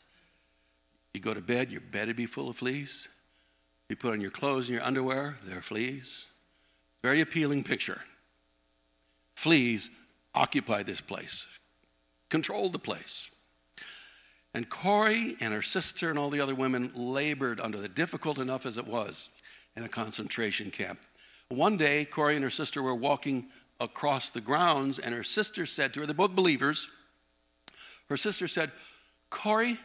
You 1.13 1.21
go 1.21 1.33
to 1.33 1.41
bed, 1.41 1.71
your 1.71 1.81
bed 1.81 2.07
would 2.07 2.15
be 2.15 2.25
full 2.25 2.49
of 2.49 2.55
fleas. 2.55 3.07
You 3.89 3.95
put 3.95 4.13
on 4.13 4.21
your 4.21 4.31
clothes 4.31 4.69
and 4.69 4.77
your 4.77 4.85
underwear, 4.85 5.37
there 5.45 5.59
are 5.59 5.61
fleas. 5.61 6.27
Very 7.03 7.21
appealing 7.21 7.63
picture. 7.63 8.01
Fleas 9.35 9.89
occupied 10.33 10.87
this 10.87 11.01
place, 11.01 11.47
controlled 12.29 12.73
the 12.73 12.79
place. 12.79 13.29
And 14.55 14.69
Corrie 14.69 15.35
and 15.39 15.53
her 15.53 15.61
sister 15.61 16.09
and 16.09 16.17
all 16.17 16.29
the 16.29 16.41
other 16.41 16.55
women 16.55 16.91
labored 16.93 17.59
under 17.59 17.77
the 17.77 17.89
difficult 17.89 18.37
enough 18.37 18.65
as 18.65 18.77
it 18.77 18.87
was 18.87 19.29
in 19.75 19.83
a 19.83 19.89
concentration 19.89 20.71
camp. 20.71 20.99
One 21.49 21.77
day, 21.77 22.05
Corrie 22.05 22.35
and 22.35 22.43
her 22.43 22.49
sister 22.49 22.81
were 22.81 22.95
walking 22.95 23.47
across 23.79 24.29
the 24.29 24.41
grounds, 24.41 24.99
and 24.99 25.13
her 25.13 25.23
sister 25.23 25.65
said 25.65 25.93
to 25.93 25.99
her, 26.01 26.05
they're 26.05 26.15
both 26.15 26.35
believers. 26.35 26.89
Her 28.09 28.17
sister 28.17 28.47
said, 28.47 28.71
Corrie, 29.29 29.79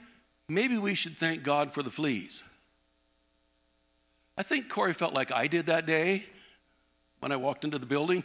maybe 0.48 0.78
we 0.78 0.94
should 0.94 1.16
thank 1.16 1.42
God 1.42 1.72
for 1.72 1.82
the 1.82 1.90
fleas. 1.90 2.44
I 4.36 4.42
think 4.42 4.68
Corrie 4.68 4.94
felt 4.94 5.14
like 5.14 5.32
I 5.32 5.48
did 5.48 5.66
that 5.66 5.84
day 5.84 6.24
when 7.20 7.32
I 7.32 7.36
walked 7.36 7.64
into 7.64 7.78
the 7.78 7.86
building. 7.86 8.22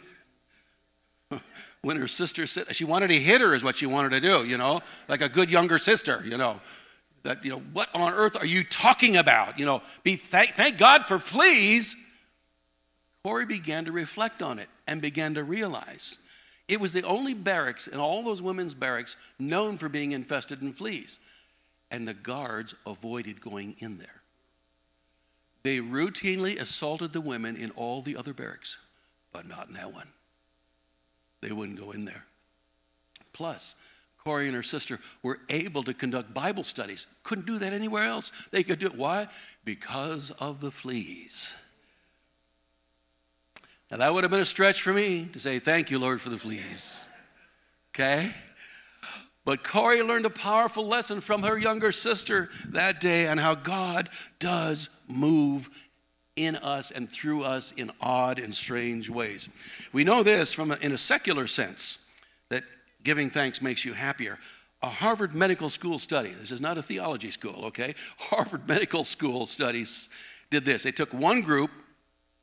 when 1.82 1.96
her 1.96 2.06
sister 2.06 2.46
said 2.46 2.74
she 2.74 2.84
wanted 2.84 3.08
to 3.08 3.18
hit 3.18 3.40
her, 3.40 3.54
is 3.54 3.64
what 3.64 3.76
she 3.76 3.86
wanted 3.86 4.12
to 4.12 4.20
do, 4.20 4.46
you 4.46 4.56
know, 4.56 4.80
like 5.08 5.20
a 5.20 5.28
good 5.28 5.50
younger 5.50 5.78
sister, 5.78 6.22
you 6.24 6.36
know. 6.36 6.60
That, 7.24 7.42
you 7.42 7.50
know, 7.50 7.62
what 7.72 7.88
on 7.94 8.12
earth 8.12 8.36
are 8.36 8.44
you 8.44 8.62
talking 8.64 9.16
about? 9.16 9.58
You 9.58 9.64
know, 9.64 9.82
be 10.02 10.16
thank, 10.16 10.50
thank 10.50 10.76
God 10.76 11.06
for 11.06 11.18
fleas. 11.18 11.96
Corrie 13.24 13.46
began 13.46 13.86
to 13.86 13.92
reflect 13.92 14.42
on 14.42 14.58
it 14.58 14.68
and 14.86 15.00
began 15.00 15.32
to 15.34 15.42
realize 15.42 16.18
it 16.68 16.80
was 16.80 16.92
the 16.92 17.02
only 17.02 17.32
barracks 17.32 17.86
in 17.86 17.98
all 17.98 18.22
those 18.22 18.42
women's 18.42 18.74
barracks 18.74 19.16
known 19.38 19.78
for 19.78 19.88
being 19.88 20.12
infested 20.12 20.60
in 20.60 20.72
fleas 20.72 21.18
and 21.94 22.08
the 22.08 22.14
guards 22.14 22.74
avoided 22.88 23.40
going 23.40 23.76
in 23.78 23.98
there. 23.98 24.22
They 25.62 25.78
routinely 25.78 26.60
assaulted 26.60 27.12
the 27.12 27.20
women 27.20 27.54
in 27.54 27.70
all 27.70 28.02
the 28.02 28.16
other 28.16 28.34
barracks, 28.34 28.78
but 29.32 29.46
not 29.46 29.68
in 29.68 29.74
that 29.74 29.92
one. 29.92 30.08
they 31.40 31.52
wouldn't 31.52 31.78
go 31.78 31.92
in 31.92 32.04
there. 32.04 32.24
Plus, 33.32 33.76
Corrie 34.24 34.48
and 34.48 34.56
her 34.56 34.62
sister 34.62 34.98
were 35.22 35.38
able 35.48 35.84
to 35.84 35.94
conduct 35.94 36.34
Bible 36.34 36.64
studies. 36.64 37.06
Couldn't 37.22 37.46
do 37.46 37.60
that 37.60 37.72
anywhere 37.72 38.04
else. 38.04 38.32
They 38.50 38.64
could 38.64 38.80
do 38.80 38.86
it. 38.86 38.96
Why? 38.96 39.28
Because 39.64 40.32
of 40.32 40.60
the 40.60 40.72
fleas. 40.72 41.54
Now, 43.88 43.98
that 43.98 44.12
would 44.12 44.24
have 44.24 44.32
been 44.32 44.40
a 44.40 44.44
stretch 44.44 44.82
for 44.82 44.92
me 44.92 45.28
to 45.32 45.38
say, 45.38 45.60
Thank 45.60 45.92
you, 45.92 46.00
Lord, 46.00 46.20
for 46.20 46.30
the 46.30 46.38
fleas. 46.38 47.08
Okay? 47.94 48.32
But 49.44 49.62
Corrie 49.62 50.02
learned 50.02 50.26
a 50.26 50.30
powerful 50.30 50.86
lesson 50.86 51.20
from 51.20 51.42
her 51.42 51.58
younger 51.58 51.92
sister 51.92 52.48
that 52.68 53.00
day 53.00 53.28
on 53.28 53.38
how 53.38 53.54
God 53.54 54.08
does 54.38 54.88
move 55.06 55.68
in 56.36 56.56
us 56.56 56.90
and 56.90 57.10
through 57.10 57.42
us 57.42 57.72
in 57.72 57.90
odd 58.00 58.38
and 58.38 58.54
strange 58.54 59.10
ways. 59.10 59.48
We 59.92 60.02
know 60.02 60.22
this 60.22 60.54
from 60.54 60.72
a, 60.72 60.76
in 60.76 60.92
a 60.92 60.98
secular 60.98 61.46
sense 61.46 61.98
that 62.48 62.64
giving 63.02 63.30
thanks 63.30 63.62
makes 63.62 63.84
you 63.84 63.92
happier. 63.92 64.38
A 64.82 64.88
Harvard 64.88 65.34
Medical 65.34 65.70
School 65.70 65.98
study, 65.98 66.30
this 66.30 66.50
is 66.50 66.60
not 66.60 66.76
a 66.76 66.82
theology 66.82 67.30
school, 67.30 67.66
okay? 67.66 67.94
Harvard 68.18 68.66
Medical 68.68 69.04
School 69.04 69.46
studies 69.46 70.08
did 70.50 70.64
this. 70.64 70.82
They 70.82 70.92
took 70.92 71.12
one 71.14 71.42
group, 71.42 71.70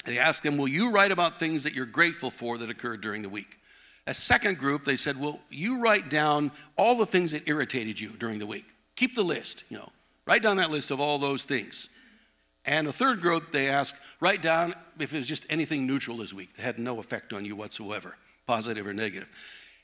they 0.05 0.17
asked 0.17 0.43
them, 0.43 0.57
Will 0.57 0.67
you 0.67 0.91
write 0.91 1.11
about 1.11 1.39
things 1.39 1.63
that 1.63 1.73
you're 1.73 1.85
grateful 1.85 2.31
for 2.31 2.57
that 2.57 2.69
occurred 2.69 3.01
during 3.01 3.21
the 3.21 3.29
week? 3.29 3.59
A 4.07 4.13
second 4.13 4.57
group, 4.57 4.83
they 4.83 4.97
said, 4.97 5.19
Well, 5.19 5.39
you 5.49 5.81
write 5.81 6.09
down 6.09 6.51
all 6.75 6.95
the 6.95 7.05
things 7.05 7.31
that 7.31 7.47
irritated 7.47 7.99
you 7.99 8.11
during 8.17 8.39
the 8.39 8.47
week. 8.47 8.65
Keep 8.95 9.15
the 9.15 9.23
list, 9.23 9.63
you 9.69 9.77
know, 9.77 9.89
write 10.25 10.43
down 10.43 10.57
that 10.57 10.71
list 10.71 10.91
of 10.91 10.99
all 10.99 11.17
those 11.17 11.43
things. 11.43 11.89
And 12.65 12.87
a 12.87 12.93
third 12.93 13.21
group, 13.21 13.51
they 13.51 13.69
asked, 13.69 13.95
write 14.19 14.41
down 14.41 14.75
if 14.99 15.13
it 15.13 15.17
was 15.17 15.27
just 15.27 15.47
anything 15.49 15.87
neutral 15.87 16.17
this 16.17 16.33
week 16.33 16.53
that 16.53 16.61
had 16.61 16.77
no 16.77 16.99
effect 16.99 17.33
on 17.33 17.43
you 17.43 17.55
whatsoever, 17.55 18.17
positive 18.45 18.85
or 18.85 18.93
negative. 18.93 19.29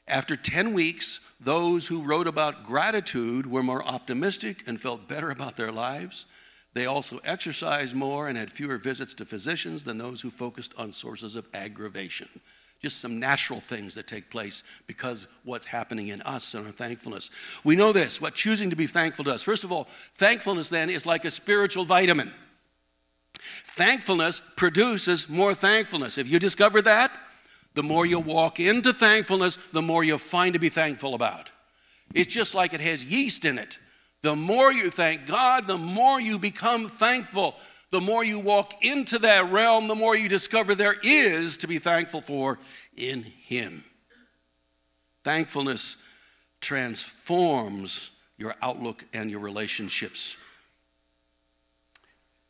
After 0.07 0.35
10 0.35 0.73
weeks, 0.73 1.19
those 1.39 1.87
who 1.87 2.01
wrote 2.01 2.27
about 2.27 2.63
gratitude 2.63 3.47
were 3.47 3.63
more 3.63 3.83
optimistic 3.83 4.63
and 4.67 4.79
felt 4.79 5.07
better 5.07 5.31
about 5.31 5.57
their 5.57 5.71
lives. 5.71 6.27
They 6.73 6.85
also 6.85 7.19
exercised 7.23 7.95
more 7.95 8.27
and 8.27 8.37
had 8.37 8.51
fewer 8.51 8.77
visits 8.77 9.15
to 9.15 9.25
physicians 9.25 9.83
than 9.83 9.97
those 9.97 10.21
who 10.21 10.29
focused 10.29 10.73
on 10.77 10.91
sources 10.91 11.35
of 11.35 11.47
aggravation 11.53 12.29
just 12.81 12.99
some 12.99 13.19
natural 13.19 13.59
things 13.59 13.95
that 13.95 14.07
take 14.07 14.29
place 14.29 14.63
because 14.85 15.27
what's 15.43 15.65
happening 15.65 16.09
in 16.09 16.21
us 16.21 16.53
and 16.53 16.65
our 16.65 16.71
thankfulness. 16.71 17.29
We 17.63 17.75
know 17.75 17.91
this, 17.91 18.21
what 18.21 18.35
choosing 18.35 18.69
to 18.69 18.75
be 18.75 18.87
thankful 18.87 19.23
does. 19.23 19.43
First 19.43 19.63
of 19.63 19.71
all, 19.71 19.85
thankfulness 20.15 20.69
then 20.69 20.89
is 20.89 21.05
like 21.05 21.25
a 21.25 21.31
spiritual 21.31 21.85
vitamin. 21.85 22.31
Thankfulness 23.39 24.41
produces 24.55 25.29
more 25.29 25.53
thankfulness. 25.53 26.17
If 26.17 26.29
you 26.29 26.39
discover 26.39 26.81
that, 26.83 27.17
the 27.73 27.83
more 27.83 28.05
you 28.05 28.19
walk 28.19 28.59
into 28.59 28.93
thankfulness, 28.93 29.57
the 29.71 29.81
more 29.81 30.03
you 30.03 30.17
find 30.17 30.53
to 30.53 30.59
be 30.59 30.69
thankful 30.69 31.13
about. 31.13 31.51
It's 32.13 32.33
just 32.33 32.55
like 32.55 32.73
it 32.73 32.81
has 32.81 33.05
yeast 33.05 33.45
in 33.45 33.57
it. 33.57 33.79
The 34.21 34.35
more 34.35 34.71
you 34.71 34.89
thank 34.89 35.25
God, 35.27 35.67
the 35.67 35.77
more 35.77 36.19
you 36.19 36.39
become 36.39 36.87
thankful 36.87 37.55
the 37.89 38.01
more 38.01 38.23
you 38.23 38.39
walk 38.39 38.73
into 38.83 39.19
that 39.19 39.51
realm, 39.51 39.87
the 39.87 39.95
more 39.95 40.15
you 40.15 40.27
discover 40.27 40.75
there 40.75 40.95
is 41.03 41.57
to 41.57 41.67
be 41.67 41.79
thankful 41.79 42.21
for 42.21 42.59
in 42.95 43.23
Him. 43.23 43.83
Thankfulness 45.23 45.97
transforms 46.59 48.11
your 48.37 48.55
outlook 48.61 49.05
and 49.13 49.31
your 49.31 49.39
relationships. 49.39 50.37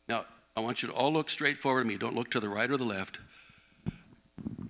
Now, 0.08 0.24
I 0.56 0.60
want 0.60 0.82
you 0.82 0.88
to 0.88 0.94
all 0.94 1.12
look 1.12 1.30
straight 1.30 1.56
forward 1.56 1.82
to 1.82 1.88
me. 1.88 1.96
Don't 1.96 2.16
look 2.16 2.30
to 2.30 2.40
the 2.40 2.48
right 2.48 2.70
or 2.70 2.76
the 2.76 2.84
left. 2.84 3.20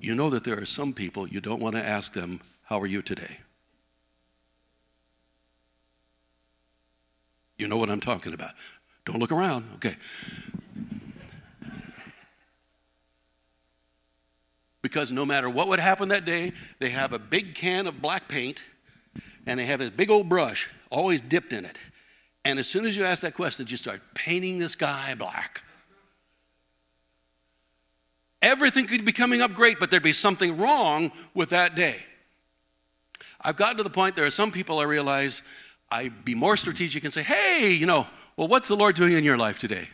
You 0.00 0.14
know 0.14 0.31
that 0.31 0.44
there 0.44 0.61
are 0.61 0.66
some 0.66 0.92
people 0.92 1.26
you 1.26 1.40
don't 1.40 1.61
want 1.61 1.76
to 1.76 1.85
ask 1.85 2.12
them, 2.12 2.40
How 2.64 2.81
are 2.81 2.87
you 2.87 3.02
today? 3.02 3.38
You 7.57 7.66
know 7.66 7.76
what 7.76 7.90
I'm 7.90 8.00
talking 8.00 8.33
about. 8.33 8.52
Don't 9.04 9.18
look 9.18 9.33
around. 9.33 9.64
Okay. 9.76 9.96
Because 14.88 15.12
no 15.12 15.27
matter 15.27 15.51
what 15.51 15.68
would 15.68 15.81
happen 15.81 16.09
that 16.09 16.24
day, 16.24 16.51
they 16.79 16.88
have 16.88 17.12
a 17.12 17.18
big 17.18 17.55
can 17.55 17.87
of 17.87 18.01
black 18.01 18.27
paint 18.27 18.64
and 19.46 19.61
they 19.61 19.66
have 19.66 19.81
this 19.81 19.90
big 19.90 20.09
old 20.09 20.31
brush, 20.31 20.72
always 20.90 21.20
dipped 21.20 21.53
in 21.53 21.66
it. 21.66 21.79
And 22.42 22.59
as 22.59 22.66
soon 22.66 22.87
as 22.87 22.96
you 22.96 23.05
ask 23.05 23.20
that 23.20 23.35
question, 23.35 23.66
you 23.68 23.77
start 23.77 24.01
painting 24.14 24.59
the 24.59 24.70
sky 24.70 25.14
black. 25.18 25.62
Everything 28.40 28.87
could 28.87 29.05
be 29.05 29.12
coming 29.12 29.42
up 29.42 29.53
great, 29.53 29.79
but 29.79 29.90
there'd 29.90 30.03
be 30.03 30.12
something 30.12 30.57
wrong 30.57 31.12
with 31.35 31.51
that 31.51 31.74
day. 31.74 32.03
I've 33.42 33.57
gotten 33.57 33.77
to 33.77 33.83
the 33.83 33.90
point 33.90 34.16
there 34.16 34.24
are 34.24 34.31
some 34.31 34.51
people 34.51 34.79
I 34.79 34.85
realize 34.85 35.42
I'd 35.90 36.24
be 36.24 36.35
more 36.35 36.57
strategic 36.57 37.05
and 37.05 37.12
say, 37.12 37.22
hey, 37.22 37.77
you 37.79 37.85
know, 37.85 38.07
well, 38.38 38.48
what's 38.48 38.68
the 38.68 38.77
Lord 38.77 38.94
doing 38.94 39.12
in 39.12 39.22
your 39.22 39.37
life 39.37 39.59
today? 39.59 39.87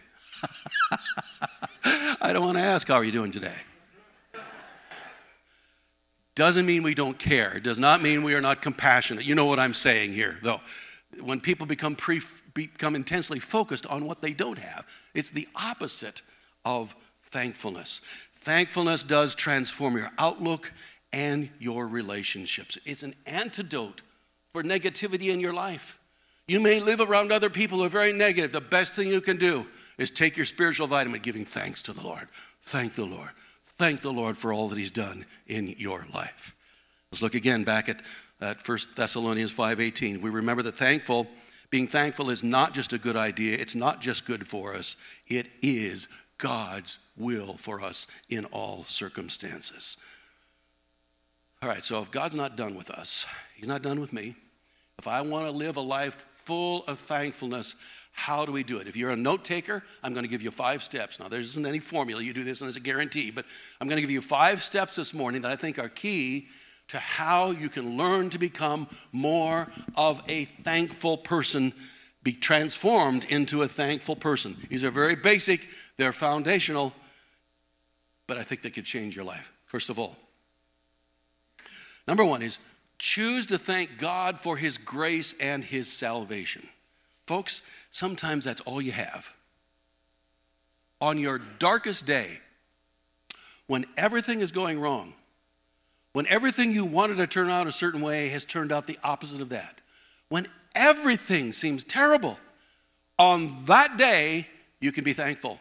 I 1.85 2.30
don't 2.33 2.44
want 2.44 2.59
to 2.59 2.62
ask, 2.62 2.87
how 2.87 2.94
are 2.94 3.04
you 3.04 3.11
doing 3.11 3.33
today? 3.33 3.57
Doesn't 6.34 6.66
mean 6.66 6.82
we 6.82 6.94
don't 6.94 7.18
care. 7.18 7.56
It 7.56 7.62
does 7.62 7.78
not 7.78 8.02
mean 8.02 8.22
we 8.22 8.34
are 8.34 8.40
not 8.40 8.60
compassionate. 8.60 9.24
You 9.24 9.34
know 9.34 9.46
what 9.46 9.58
I'm 9.58 9.74
saying 9.74 10.12
here, 10.12 10.38
though. 10.42 10.60
When 11.22 11.40
people 11.40 11.66
become, 11.66 11.94
pre, 11.94 12.20
become 12.54 12.96
intensely 12.96 13.38
focused 13.38 13.86
on 13.86 14.04
what 14.04 14.20
they 14.20 14.32
don't 14.32 14.58
have, 14.58 14.84
it's 15.14 15.30
the 15.30 15.46
opposite 15.54 16.22
of 16.64 16.94
thankfulness. 17.22 18.00
Thankfulness 18.32 19.04
does 19.04 19.34
transform 19.34 19.96
your 19.96 20.10
outlook 20.18 20.72
and 21.12 21.50
your 21.60 21.86
relationships. 21.86 22.78
It's 22.84 23.04
an 23.04 23.14
antidote 23.26 24.02
for 24.52 24.62
negativity 24.64 25.32
in 25.32 25.38
your 25.38 25.54
life. 25.54 25.98
You 26.46 26.60
may 26.60 26.80
live 26.80 27.00
around 27.00 27.32
other 27.32 27.48
people 27.48 27.78
who 27.78 27.84
are 27.84 27.88
very 27.88 28.12
negative. 28.12 28.52
The 28.52 28.60
best 28.60 28.94
thing 28.94 29.08
you 29.08 29.20
can 29.20 29.36
do 29.36 29.66
is 29.96 30.10
take 30.10 30.36
your 30.36 30.44
spiritual 30.44 30.88
vitamin, 30.88 31.20
giving 31.20 31.44
thanks 31.44 31.82
to 31.84 31.92
the 31.92 32.04
Lord. 32.04 32.28
Thank 32.62 32.94
the 32.94 33.04
Lord. 33.04 33.30
Thank 33.76 34.02
the 34.02 34.12
Lord 34.12 34.37
for 34.37 34.52
all 34.52 34.68
that 34.68 34.78
He's 34.78 34.90
done 34.90 35.24
in 35.46 35.74
your 35.76 36.06
life. 36.14 36.54
Let's 37.10 37.22
look 37.22 37.34
again 37.34 37.64
back 37.64 37.88
at, 37.88 38.02
at 38.40 38.66
1 38.66 38.78
Thessalonians 38.94 39.56
5:18. 39.56 40.20
We 40.20 40.30
remember 40.30 40.62
that 40.62 40.76
thankful, 40.76 41.26
being 41.70 41.88
thankful 41.88 42.30
is 42.30 42.44
not 42.44 42.72
just 42.72 42.92
a 42.92 42.98
good 42.98 43.16
idea, 43.16 43.58
it's 43.58 43.74
not 43.74 44.00
just 44.00 44.26
good 44.26 44.46
for 44.46 44.74
us, 44.74 44.96
it 45.26 45.48
is 45.62 46.08
God's 46.38 46.98
will 47.16 47.56
for 47.56 47.80
us 47.80 48.06
in 48.28 48.44
all 48.46 48.84
circumstances. 48.84 49.96
All 51.62 51.68
right, 51.68 51.82
so 51.82 52.00
if 52.02 52.10
God's 52.10 52.34
not 52.37 52.56
done 52.56 52.74
with 52.74 52.90
us, 52.90 53.26
He's 53.54 53.68
not 53.68 53.82
done 53.82 54.00
with 54.00 54.12
me. 54.12 54.37
If 54.98 55.08
I 55.08 55.20
want 55.22 55.46
to 55.46 55.50
live 55.50 55.76
a 55.76 55.80
life 55.80 56.30
full 56.44 56.84
of 56.84 56.98
thankfulness. 56.98 57.74
How 58.14 58.46
do 58.46 58.53
we 58.53 58.62
do 58.62 58.79
it? 58.79 58.87
If 58.87 58.96
you're 58.96 59.11
a 59.11 59.16
note 59.16 59.44
taker, 59.44 59.83
I'm 60.03 60.14
going 60.14 60.24
to 60.24 60.31
give 60.31 60.40
you 60.40 60.50
five 60.50 60.83
steps. 60.83 61.20
Now, 61.20 61.29
there 61.29 61.40
isn't 61.40 61.66
any 61.66 61.81
formula. 61.81 62.22
You 62.22 62.33
do 62.33 62.44
this 62.44 62.61
and 62.61 62.66
there's 62.66 62.77
a 62.77 62.81
guarantee, 62.81 63.31
but 63.31 63.44
I'm 63.81 63.88
going 63.88 63.96
to 63.96 64.03
give 64.03 64.11
you 64.11 64.20
five 64.20 64.62
steps 64.62 64.96
this 64.96 65.12
morning 65.12 65.42
that 65.42 65.50
I 65.50 65.57
think 65.57 65.79
are 65.79 65.88
key 65.88 66.46
to 66.88 66.98
how 66.98 67.50
you 67.50 67.68
can 67.68 67.96
learn 67.96 68.31
to 68.31 68.38
become 68.38 68.88
more 69.12 69.68
of 69.96 70.22
a 70.29 70.44
thankful 70.44 71.16
person, 71.16 71.72
be 72.22 72.33
transformed 72.33 73.24
into 73.24 73.62
a 73.62 73.68
thankful 73.68 74.16
person. 74.16 74.57
These 74.68 74.85
are 74.85 74.90
very 74.90 75.16
basic, 75.16 75.68
they're 75.96 76.12
foundational, 76.12 76.94
but 78.27 78.38
I 78.38 78.42
think 78.42 78.62
they 78.62 78.70
could 78.70 78.85
change 78.85 79.16
your 79.16 79.24
life. 79.24 79.53
First 79.66 79.90
of 79.90 79.98
all, 79.98 80.16
number 82.07 82.24
one 82.24 82.42
is 82.42 82.59
Choose 82.98 83.46
to 83.46 83.59
thank 83.59 83.98
God 83.98 84.38
for 84.38 84.57
His 84.57 84.79
grace 84.79 85.35
and 85.40 85.64
His 85.64 85.92
salvation. 85.92 86.68
Folks, 87.26 87.62
sometimes 87.90 88.44
that's 88.44 88.60
all 88.62 88.80
you 88.80 88.92
have. 88.92 89.34
On 91.00 91.18
your 91.18 91.38
darkest 91.58 92.06
day, 92.06 92.40
when 93.66 93.87
everything 93.96 94.40
is 94.40 94.52
going 94.52 94.78
wrong, 94.78 95.14
when 96.12 96.26
everything 96.28 96.70
you 96.70 96.84
wanted 96.84 97.16
to 97.16 97.26
turn 97.26 97.50
out 97.50 97.66
a 97.66 97.72
certain 97.72 98.00
way 98.00 98.28
has 98.28 98.44
turned 98.44 98.70
out 98.70 98.87
the 98.87 98.98
opposite 99.02 99.40
of 99.40 99.48
that, 99.48 99.80
when 100.28 100.46
everything 100.74 101.52
seems 101.52 101.82
terrible, 101.82 102.38
on 103.18 103.52
that 103.66 103.96
day, 103.96 104.48
you 104.80 104.92
can 104.92 105.04
be 105.04 105.12
thankful. 105.12 105.60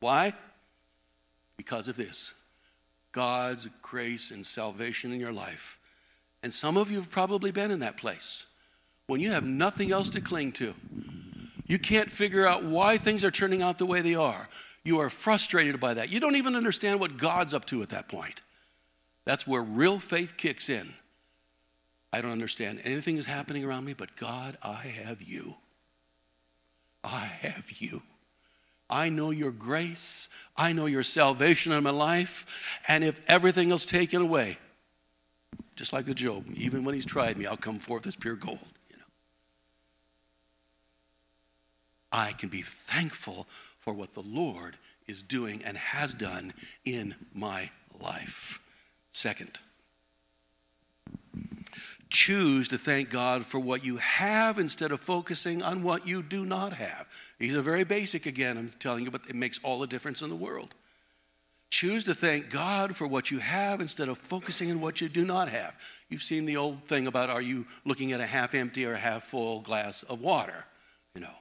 Why? 0.00 0.34
Because 1.56 1.88
of 1.88 1.96
this 1.96 2.34
God's 3.12 3.68
grace 3.80 4.30
and 4.30 4.44
salvation 4.44 5.12
in 5.12 5.20
your 5.20 5.32
life 5.32 5.78
and 6.44 6.52
some 6.52 6.76
of 6.76 6.90
you 6.90 6.98
have 6.98 7.10
probably 7.10 7.50
been 7.52 7.70
in 7.70 7.80
that 7.80 7.96
place 7.96 8.44
when 9.06 9.20
you 9.20 9.32
have 9.32 9.44
nothing 9.44 9.92
else 9.92 10.10
to 10.10 10.20
cling 10.20 10.52
to. 10.52 10.74
You 11.66 11.78
can't 11.78 12.10
figure 12.10 12.46
out 12.46 12.64
why 12.64 12.98
things 12.98 13.24
are 13.24 13.30
turning 13.30 13.62
out 13.62 13.78
the 13.78 13.86
way 13.86 14.02
they 14.02 14.14
are. 14.14 14.48
You 14.84 15.00
are 15.00 15.10
frustrated 15.10 15.80
by 15.80 15.94
that. 15.94 16.12
You 16.12 16.20
don't 16.20 16.36
even 16.36 16.56
understand 16.56 17.00
what 17.00 17.16
God's 17.16 17.54
up 17.54 17.64
to 17.66 17.82
at 17.82 17.88
that 17.90 18.08
point. 18.08 18.42
That's 19.24 19.46
where 19.46 19.62
real 19.62 19.98
faith 19.98 20.36
kicks 20.36 20.68
in. 20.68 20.94
I 22.12 22.20
don't 22.20 22.30
understand 22.30 22.80
anything 22.84 23.16
is 23.16 23.26
happening 23.26 23.64
around 23.64 23.84
me, 23.84 23.94
but 23.94 24.14
God, 24.16 24.56
I 24.62 24.74
have 24.74 25.22
you. 25.22 25.56
I 27.02 27.24
have 27.24 27.72
you. 27.78 28.02
I 28.88 29.08
know 29.08 29.30
your 29.30 29.50
grace. 29.50 30.28
I 30.56 30.72
know 30.72 30.86
your 30.86 31.02
salvation 31.02 31.72
in 31.72 31.82
my 31.82 31.90
life. 31.90 32.80
And 32.86 33.02
if 33.02 33.20
everything 33.26 33.70
else 33.70 33.86
taken 33.86 34.22
away, 34.22 34.58
just 35.74 35.92
like 35.92 36.04
the 36.04 36.14
Job. 36.14 36.44
Even 36.54 36.84
when 36.84 36.94
he's 36.94 37.06
tried 37.06 37.36
me, 37.36 37.46
I'll 37.46 37.56
come 37.56 37.78
forth 37.78 38.06
as 38.06 38.14
pure 38.14 38.36
gold. 38.36 38.58
You 38.90 38.96
know. 38.96 39.04
I 42.14 42.30
can 42.30 42.48
be 42.48 42.62
thankful 42.62 43.48
for 43.80 43.92
what 43.92 44.14
the 44.14 44.22
Lord 44.22 44.76
is 45.08 45.20
doing 45.20 45.62
and 45.64 45.76
has 45.76 46.14
done 46.14 46.54
in 46.84 47.16
my 47.34 47.70
life. 48.00 48.60
Second, 49.10 49.58
choose 52.10 52.68
to 52.68 52.78
thank 52.78 53.10
God 53.10 53.44
for 53.44 53.58
what 53.58 53.84
you 53.84 53.96
have 53.96 54.60
instead 54.60 54.92
of 54.92 55.00
focusing 55.00 55.60
on 55.60 55.82
what 55.82 56.06
you 56.06 56.22
do 56.22 56.46
not 56.46 56.74
have. 56.74 57.08
These 57.40 57.56
are 57.56 57.62
very 57.62 57.82
basic 57.82 58.26
again, 58.26 58.56
I'm 58.56 58.68
telling 58.68 59.04
you, 59.04 59.10
but 59.10 59.28
it 59.28 59.34
makes 59.34 59.58
all 59.64 59.80
the 59.80 59.88
difference 59.88 60.22
in 60.22 60.30
the 60.30 60.36
world. 60.36 60.72
Choose 61.70 62.04
to 62.04 62.14
thank 62.14 62.48
God 62.48 62.94
for 62.94 63.08
what 63.08 63.32
you 63.32 63.38
have 63.38 63.80
instead 63.80 64.08
of 64.08 64.18
focusing 64.18 64.70
on 64.70 64.80
what 64.80 65.00
you 65.00 65.08
do 65.08 65.24
not 65.24 65.48
have. 65.48 65.76
You've 66.08 66.22
seen 66.22 66.46
the 66.46 66.58
old 66.58 66.84
thing 66.84 67.08
about 67.08 67.28
are 67.28 67.42
you 67.42 67.66
looking 67.84 68.12
at 68.12 68.20
a 68.20 68.26
half 68.26 68.54
empty 68.54 68.86
or 68.86 68.92
a 68.92 68.98
half 68.98 69.24
full 69.24 69.62
glass 69.62 70.04
of 70.04 70.20
water? 70.20 70.66
You 71.16 71.22
know, 71.22 71.34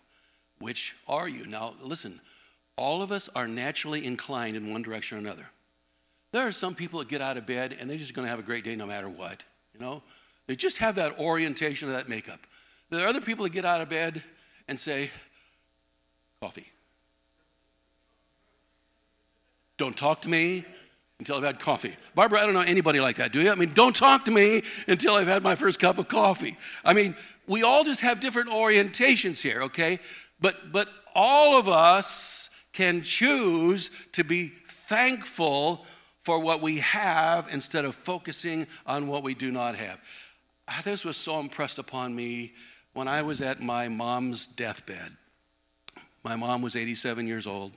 which 0.64 0.96
are 1.10 1.28
you? 1.28 1.46
Now, 1.46 1.74
listen, 1.84 2.22
all 2.78 3.02
of 3.02 3.12
us 3.12 3.30
are 3.36 3.50
naturally 3.50 4.06
inclined 4.06 4.56
in 4.56 4.72
one 4.72 4.82
direction 4.82 5.18
or 5.18 5.22
another. 5.22 5.50
There 6.32 6.48
are 6.48 6.54
some 6.54 6.74
people 6.74 7.00
that 7.00 7.10
get 7.10 7.22
out 7.22 7.36
of 7.36 7.46
bed 7.46 7.76
and 7.80 7.90
they're 7.90 7.98
just 7.98 8.14
going 8.14 8.26
to 8.26 8.30
have 8.30 8.40
a 8.40 8.44
great 8.44 8.64
day 8.64 8.76
no 8.76 8.86
matter 8.86 9.10
what. 9.10 9.44
You 9.74 9.82
know, 9.82 10.02
they 10.48 10.56
just 10.56 10.78
have 10.78 10.96
that 10.96 11.20
orientation 11.20 11.90
of 11.90 11.96
that 11.96 12.08
makeup. 12.08 12.40
There 12.90 13.06
are 13.06 13.10
other 13.10 13.20
people 13.20 13.44
that 13.44 13.52
get 13.52 13.66
out 13.66 13.82
of 13.82 13.90
bed 13.90 14.24
and 14.70 14.80
say, 14.80 15.12
coffee. 16.42 16.72
Don't 19.78 19.98
talk 19.98 20.22
to 20.22 20.30
me 20.30 20.64
until 21.20 21.38
I've 21.38 21.44
had 21.44 21.60
coffee. 21.60 21.96
Barbara, 22.16 22.40
I 22.40 22.46
don't 22.46 22.54
know 22.54 22.62
anybody 22.62 23.00
like 23.00 23.18
that, 23.18 23.34
do 23.34 23.42
you? 23.42 23.52
I 23.52 23.56
mean, 23.56 23.74
don't 23.74 23.96
talk 23.96 24.26
to 24.26 24.32
me 24.32 24.64
until 24.88 25.16
I've 25.16 25.28
had 25.28 25.44
my 25.44 25.56
first 25.56 25.80
cup 25.80 25.98
of 25.98 26.08
coffee. 26.08 26.58
I 26.86 26.94
mean, 26.94 27.16
we 27.48 27.64
all 27.64 27.84
just 27.84 28.02
have 28.02 28.20
different 28.20 28.50
orientations 28.50 29.42
here, 29.42 29.64
okay? 29.64 30.00
But 30.44 30.74
but 30.74 30.90
all 31.16 31.58
of 31.58 31.70
us 31.70 32.50
can 32.74 33.02
choose 33.02 33.90
to 34.12 34.26
be 34.26 34.50
thankful 34.68 35.86
for 36.20 36.40
what 36.40 36.62
we 36.62 36.80
have 36.80 37.48
instead 37.52 37.86
of 37.86 37.96
focusing 37.96 38.68
on 38.86 39.08
what 39.08 39.24
we 39.24 39.34
do 39.34 39.52
not 39.52 39.76
have. 39.76 40.02
Ah, 40.68 40.82
this 40.84 41.06
was 41.06 41.16
so 41.16 41.40
impressed 41.40 41.80
upon 41.80 42.14
me 42.14 42.54
when 42.94 43.08
I 43.08 43.22
was 43.22 43.42
at 43.42 43.62
my 43.62 43.88
mom's 43.88 44.46
deathbed. 44.46 45.16
My 46.24 46.36
mom 46.36 46.62
was 46.62 46.76
87 46.76 47.26
years 47.26 47.48
old. 47.48 47.72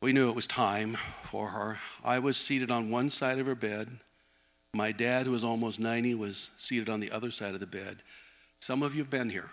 We 0.00 0.14
knew 0.14 0.30
it 0.30 0.36
was 0.36 0.46
time 0.46 0.96
for 1.24 1.48
her. 1.48 1.78
I 2.02 2.18
was 2.18 2.38
seated 2.38 2.70
on 2.70 2.90
one 2.90 3.10
side 3.10 3.38
of 3.38 3.46
her 3.46 3.54
bed. 3.54 3.88
My 4.72 4.92
dad, 4.92 5.26
who 5.26 5.32
was 5.32 5.44
almost 5.44 5.80
90, 5.80 6.14
was 6.14 6.50
seated 6.56 6.88
on 6.88 7.00
the 7.00 7.10
other 7.10 7.30
side 7.30 7.52
of 7.52 7.60
the 7.60 7.66
bed. 7.66 7.98
Some 8.58 8.82
of 8.82 8.94
you 8.94 9.02
have 9.02 9.10
been 9.10 9.28
here 9.28 9.50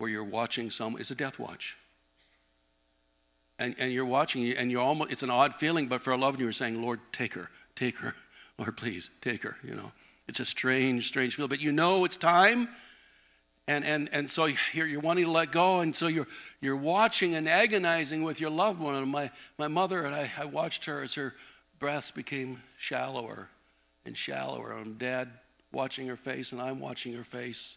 where 0.00 0.08
you're 0.08 0.24
watching 0.24 0.70
some, 0.70 0.96
it's 0.98 1.10
a 1.10 1.14
death 1.14 1.38
watch. 1.38 1.76
And, 3.58 3.76
and 3.78 3.92
you're 3.92 4.06
watching, 4.06 4.50
and 4.54 4.70
you're 4.70 4.80
almost, 4.80 5.12
it's 5.12 5.22
an 5.22 5.28
odd 5.28 5.54
feeling, 5.54 5.88
but 5.88 6.00
for 6.00 6.12
a 6.12 6.16
loved 6.16 6.38
one, 6.38 6.44
you're 6.44 6.52
saying, 6.52 6.80
Lord, 6.80 7.00
take 7.12 7.34
her, 7.34 7.50
take 7.76 7.98
her. 7.98 8.14
Lord, 8.58 8.78
please, 8.78 9.10
take 9.20 9.42
her, 9.42 9.58
you 9.62 9.74
know. 9.74 9.92
It's 10.26 10.40
a 10.40 10.46
strange, 10.46 11.06
strange 11.06 11.36
feeling, 11.36 11.50
but 11.50 11.62
you 11.62 11.70
know 11.70 12.06
it's 12.06 12.16
time. 12.16 12.70
And, 13.68 13.84
and, 13.84 14.08
and 14.10 14.28
so 14.28 14.48
you're, 14.72 14.86
you're 14.86 15.00
wanting 15.00 15.26
to 15.26 15.30
let 15.30 15.52
go, 15.52 15.80
and 15.80 15.94
so 15.94 16.06
you're, 16.06 16.28
you're 16.62 16.76
watching 16.76 17.34
and 17.34 17.46
agonizing 17.46 18.22
with 18.22 18.40
your 18.40 18.50
loved 18.50 18.80
one. 18.80 18.94
And 18.94 19.06
my, 19.08 19.30
my 19.58 19.68
mother 19.68 20.02
and 20.04 20.14
I, 20.14 20.30
I 20.38 20.46
watched 20.46 20.86
her 20.86 21.02
as 21.02 21.14
her 21.16 21.34
breaths 21.78 22.10
became 22.10 22.62
shallower 22.78 23.50
and 24.06 24.16
shallower. 24.16 24.72
And 24.72 24.98
dad 24.98 25.28
watching 25.72 26.06
her 26.08 26.16
face, 26.16 26.52
and 26.52 26.60
I'm 26.60 26.80
watching 26.80 27.12
her 27.12 27.22
face. 27.22 27.76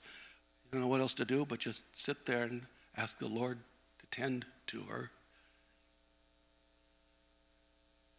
You 0.74 0.80
don't 0.80 0.88
know 0.88 0.92
what 0.92 1.02
else 1.02 1.14
to 1.16 1.26
do 1.26 1.46
but 1.46 1.60
just 1.60 1.86
sit 1.96 2.26
there 2.26 2.46
and 2.46 2.64
ask 2.98 3.20
the 3.20 3.28
Lord 3.28 3.60
to 4.00 4.06
tend 4.08 4.48
to 4.66 4.82
her. 4.82 5.12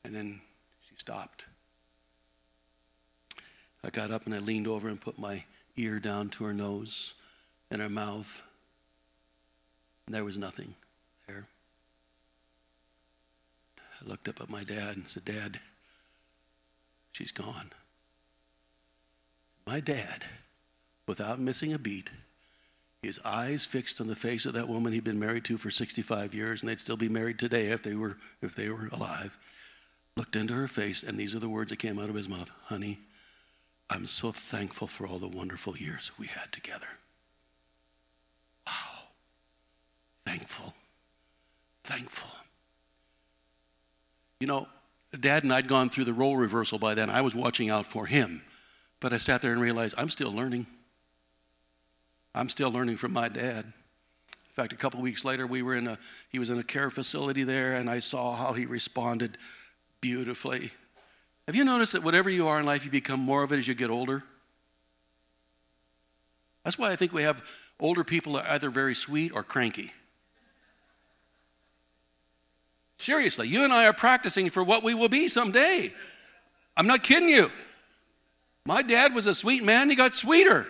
And 0.04 0.14
then 0.14 0.40
she 0.80 0.94
stopped. 0.94 1.46
I 3.82 3.90
got 3.90 4.12
up 4.12 4.26
and 4.26 4.32
I 4.32 4.38
leaned 4.38 4.68
over 4.68 4.86
and 4.86 5.00
put 5.00 5.18
my 5.18 5.42
ear 5.74 5.98
down 5.98 6.28
to 6.28 6.44
her 6.44 6.54
nose 6.54 7.14
and 7.72 7.82
her 7.82 7.88
mouth. 7.88 8.44
And 10.06 10.14
there 10.14 10.24
was 10.24 10.38
nothing 10.38 10.76
there. 11.26 11.48
I 14.00 14.08
looked 14.08 14.28
up 14.28 14.40
at 14.40 14.48
my 14.48 14.62
dad 14.62 14.96
and 14.96 15.08
said, 15.08 15.24
Dad, 15.24 15.58
she's 17.10 17.32
gone. 17.32 17.72
My 19.66 19.80
dad, 19.80 20.26
without 21.08 21.40
missing 21.40 21.72
a 21.72 21.80
beat, 21.80 22.10
his 23.04 23.20
eyes 23.24 23.64
fixed 23.64 24.00
on 24.00 24.06
the 24.06 24.16
face 24.16 24.46
of 24.46 24.54
that 24.54 24.68
woman 24.68 24.92
he'd 24.92 25.04
been 25.04 25.18
married 25.18 25.44
to 25.44 25.56
for 25.56 25.70
65 25.70 26.34
years, 26.34 26.60
and 26.60 26.68
they'd 26.68 26.80
still 26.80 26.96
be 26.96 27.08
married 27.08 27.38
today 27.38 27.66
if 27.66 27.82
they 27.82 27.94
were, 27.94 28.16
if 28.42 28.54
they 28.54 28.68
were 28.68 28.88
alive, 28.92 29.38
looked 30.16 30.36
into 30.36 30.54
her 30.54 30.68
face, 30.68 31.02
and 31.02 31.18
these 31.18 31.34
are 31.34 31.38
the 31.38 31.48
words 31.48 31.70
that 31.70 31.78
came 31.78 31.98
out 31.98 32.08
of 32.08 32.14
his 32.14 32.28
mouth 32.28 32.50
Honey, 32.64 32.98
I'm 33.90 34.06
so 34.06 34.32
thankful 34.32 34.86
for 34.86 35.06
all 35.06 35.18
the 35.18 35.28
wonderful 35.28 35.76
years 35.76 36.10
we 36.18 36.26
had 36.26 36.50
together. 36.52 36.86
Wow. 38.66 38.72
Thankful. 40.26 40.74
Thankful. 41.82 42.30
You 44.40 44.46
know, 44.46 44.66
Dad 45.20 45.44
and 45.44 45.52
I'd 45.52 45.68
gone 45.68 45.90
through 45.90 46.04
the 46.04 46.12
role 46.12 46.36
reversal 46.36 46.78
by 46.78 46.94
then. 46.94 47.10
I 47.10 47.20
was 47.20 47.34
watching 47.34 47.70
out 47.70 47.86
for 47.86 48.06
him. 48.06 48.42
But 49.00 49.12
I 49.12 49.18
sat 49.18 49.42
there 49.42 49.52
and 49.52 49.60
realized 49.60 49.94
I'm 49.98 50.08
still 50.08 50.32
learning. 50.32 50.66
I'm 52.34 52.48
still 52.48 52.70
learning 52.70 52.96
from 52.96 53.12
my 53.12 53.28
dad. 53.28 53.64
In 53.64 54.52
fact, 54.52 54.72
a 54.72 54.76
couple 54.76 55.00
weeks 55.00 55.24
later, 55.24 55.46
we 55.46 55.62
were 55.62 55.74
in 55.74 55.86
a, 55.86 55.98
he 56.30 56.38
was 56.38 56.50
in 56.50 56.58
a 56.58 56.64
care 56.64 56.90
facility 56.90 57.44
there, 57.44 57.74
and 57.74 57.88
I 57.90 57.98
saw 57.98 58.34
how 58.34 58.52
he 58.52 58.66
responded 58.66 59.38
beautifully 60.00 60.70
have 61.46 61.54
you 61.54 61.64
noticed 61.64 61.92
that 61.92 62.02
whatever 62.02 62.30
you 62.30 62.48
are 62.48 62.58
in 62.58 62.66
life, 62.66 62.84
you 62.84 62.90
become 62.90 63.20
more 63.20 63.42
of 63.42 63.52
it 63.52 63.58
as 63.58 63.68
you 63.68 63.74
get 63.74 63.90
older? 63.90 64.24
That's 66.64 66.78
why 66.78 66.90
I 66.90 66.96
think 66.96 67.12
we 67.12 67.22
have 67.22 67.42
older 67.78 68.02
people 68.02 68.36
are 68.36 68.46
either 68.48 68.70
very 68.70 68.94
sweet 68.94 69.32
or 69.32 69.42
cranky. 69.42 69.92
Seriously, 72.96 73.48
you 73.48 73.64
and 73.64 73.72
I 73.72 73.86
are 73.86 73.92
practicing 73.92 74.48
for 74.48 74.64
what 74.64 74.82
we 74.82 74.94
will 74.94 75.10
be 75.10 75.28
someday. 75.28 75.92
I'm 76.76 76.86
not 76.86 77.02
kidding 77.02 77.28
you. 77.28 77.50
My 78.64 78.80
dad 78.80 79.14
was 79.14 79.26
a 79.26 79.34
sweet 79.34 79.62
man, 79.62 79.90
he 79.90 79.96
got 79.96 80.14
sweeter 80.14 80.66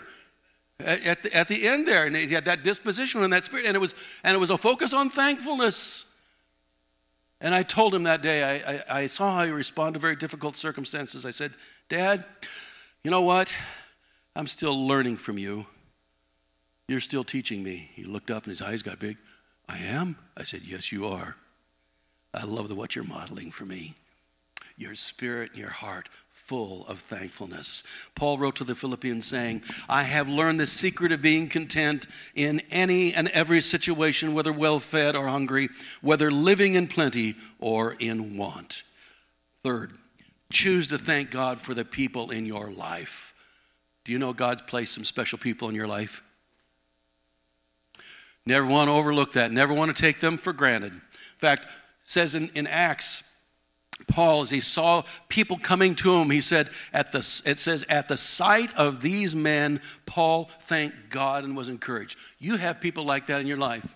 at, 0.80 1.22
the, 1.22 1.34
at 1.34 1.48
the 1.48 1.66
end 1.66 1.86
there, 1.86 2.06
and 2.06 2.16
he 2.16 2.32
had 2.34 2.44
that 2.46 2.62
disposition 2.62 3.22
and 3.22 3.32
that 3.32 3.44
spirit, 3.44 3.66
and 3.66 3.76
it 3.76 3.80
was, 3.80 3.94
and 4.24 4.34
it 4.34 4.38
was 4.38 4.50
a 4.50 4.58
focus 4.58 4.92
on 4.92 5.08
thankfulness. 5.08 6.06
And 7.40 7.54
I 7.54 7.62
told 7.62 7.94
him 7.94 8.04
that 8.04 8.22
day, 8.22 8.42
I, 8.42 8.72
I, 8.72 9.02
I, 9.02 9.06
saw 9.06 9.36
how 9.36 9.44
he 9.44 9.52
responded 9.52 9.94
to 9.94 10.00
very 10.00 10.16
difficult 10.16 10.56
circumstances. 10.56 11.26
I 11.26 11.30
said, 11.30 11.52
Dad, 11.88 12.24
you 13.02 13.10
know 13.10 13.20
what? 13.20 13.52
I'm 14.34 14.46
still 14.46 14.86
learning 14.86 15.16
from 15.16 15.36
you. 15.36 15.66
You're 16.88 17.00
still 17.00 17.24
teaching 17.24 17.62
me. 17.62 17.90
He 17.94 18.04
looked 18.04 18.30
up 18.30 18.44
and 18.44 18.50
his 18.50 18.62
eyes 18.62 18.82
got 18.82 18.98
big. 18.98 19.18
I 19.68 19.78
am? 19.78 20.16
I 20.36 20.44
said, 20.44 20.62
Yes, 20.64 20.92
you 20.92 21.06
are. 21.06 21.36
I 22.32 22.44
love 22.44 22.68
the, 22.68 22.74
what 22.74 22.96
you're 22.96 23.04
modeling 23.04 23.50
for 23.50 23.64
me. 23.64 23.94
Your 24.76 24.94
spirit 24.94 25.50
and 25.50 25.58
your 25.58 25.70
heart 25.70 26.08
full 26.44 26.86
of 26.88 26.98
thankfulness. 26.98 27.82
Paul 28.14 28.36
wrote 28.36 28.56
to 28.56 28.64
the 28.64 28.74
Philippians 28.74 29.24
saying, 29.24 29.62
I 29.88 30.02
have 30.02 30.28
learned 30.28 30.60
the 30.60 30.66
secret 30.66 31.10
of 31.10 31.22
being 31.22 31.48
content 31.48 32.06
in 32.34 32.60
any 32.70 33.14
and 33.14 33.28
every 33.28 33.62
situation, 33.62 34.34
whether 34.34 34.52
well 34.52 34.78
fed 34.78 35.16
or 35.16 35.28
hungry, 35.28 35.68
whether 36.02 36.30
living 36.30 36.74
in 36.74 36.86
plenty 36.86 37.36
or 37.60 37.96
in 37.98 38.36
want. 38.36 38.84
Third, 39.62 39.92
choose 40.52 40.88
to 40.88 40.98
thank 40.98 41.30
God 41.30 41.62
for 41.62 41.72
the 41.72 41.84
people 41.84 42.30
in 42.30 42.44
your 42.44 42.70
life. 42.70 43.34
Do 44.04 44.12
you 44.12 44.18
know 44.18 44.34
God's 44.34 44.62
placed 44.62 44.92
some 44.92 45.04
special 45.04 45.38
people 45.38 45.70
in 45.70 45.74
your 45.74 45.88
life? 45.88 46.22
Never 48.44 48.66
want 48.66 48.88
to 48.88 48.92
overlook 48.92 49.32
that, 49.32 49.50
never 49.50 49.72
want 49.72 49.96
to 49.96 50.02
take 50.02 50.20
them 50.20 50.36
for 50.36 50.52
granted. 50.52 50.92
In 50.92 51.00
fact, 51.38 51.66
says 52.02 52.34
in, 52.34 52.50
in 52.54 52.66
Acts 52.66 53.24
Paul, 54.08 54.42
as 54.42 54.50
he 54.50 54.60
saw 54.60 55.02
people 55.28 55.56
coming 55.56 55.94
to 55.96 56.14
him, 56.14 56.30
he 56.30 56.40
said, 56.40 56.68
at 56.92 57.12
the, 57.12 57.18
it 57.46 57.58
says, 57.58 57.84
at 57.88 58.08
the 58.08 58.16
sight 58.16 58.74
of 58.76 59.00
these 59.00 59.34
men, 59.34 59.80
Paul 60.04 60.50
thanked 60.60 61.10
God 61.10 61.44
and 61.44 61.56
was 61.56 61.68
encouraged. 61.68 62.18
You 62.38 62.56
have 62.56 62.80
people 62.80 63.04
like 63.04 63.26
that 63.26 63.40
in 63.40 63.46
your 63.46 63.56
life. 63.56 63.94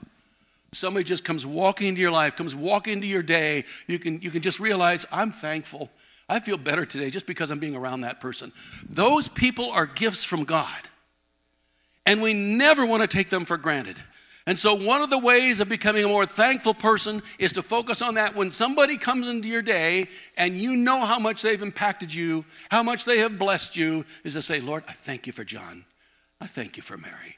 Somebody 0.73 1.05
just 1.05 1.25
comes 1.25 1.47
walking 1.47 1.89
into 1.89 2.01
your 2.01 2.11
life, 2.11 2.37
comes 2.37 2.55
walking 2.55 2.95
into 2.95 3.07
your 3.07 3.23
day. 3.23 3.65
You 3.87 3.99
can, 3.99 4.21
you 4.21 4.31
can 4.31 4.43
just 4.43 4.61
realize, 4.61 5.07
I'm 5.11 5.31
thankful. 5.31 5.91
I 6.29 6.41
feel 6.41 6.59
better 6.59 6.85
today 6.85 7.11
just 7.11 7.27
because 7.27 7.51
I'm 7.51 7.59
being 7.59 7.75
around 7.75 8.03
that 8.03 8.21
person. 8.21 8.53
Those 8.89 9.29
people 9.29 9.71
are 9.71 9.87
gifts 9.87 10.25
from 10.25 10.45
God. 10.45 10.83
And 12.05 12.23
we 12.23 12.35
never 12.35 12.87
want 12.87 13.03
to 13.03 13.09
take 13.09 13.31
them 13.31 13.45
for 13.45 13.57
granted. 13.57 13.97
And 14.49 14.59
so, 14.59 14.73
one 14.73 15.03
of 15.03 15.11
the 15.11 15.19
ways 15.19 15.61
of 15.61 15.69
becoming 15.69 16.05
a 16.05 16.09
more 16.09 16.25
thankful 16.25 16.73
person 16.73 17.23
is 17.39 17.53
to 17.53 17.63
focus 17.63 18.01
on 18.01 18.15
that 18.15 18.35
when 18.35 18.49
somebody 18.49 18.97
comes 18.97 19.29
into 19.29 19.47
your 19.47 19.61
day 19.61 20.09
and 20.39 20.57
you 20.57 20.75
know 20.75 21.05
how 21.05 21.19
much 21.19 21.43
they've 21.43 21.61
impacted 21.61 22.15
you, 22.15 22.47
how 22.71 22.83
much 22.83 23.05
they 23.05 23.19
have 23.19 23.39
blessed 23.39 23.77
you, 23.77 24.07
is 24.25 24.33
to 24.33 24.41
say, 24.41 24.59
Lord, 24.59 24.85
I 24.89 24.93
thank 24.93 25.27
you 25.27 25.35
for 25.35 25.45
John. 25.45 25.85
I 26.41 26.47
thank 26.47 26.79
you 26.79 26.83
for 26.83 26.97
Mary. 26.97 27.37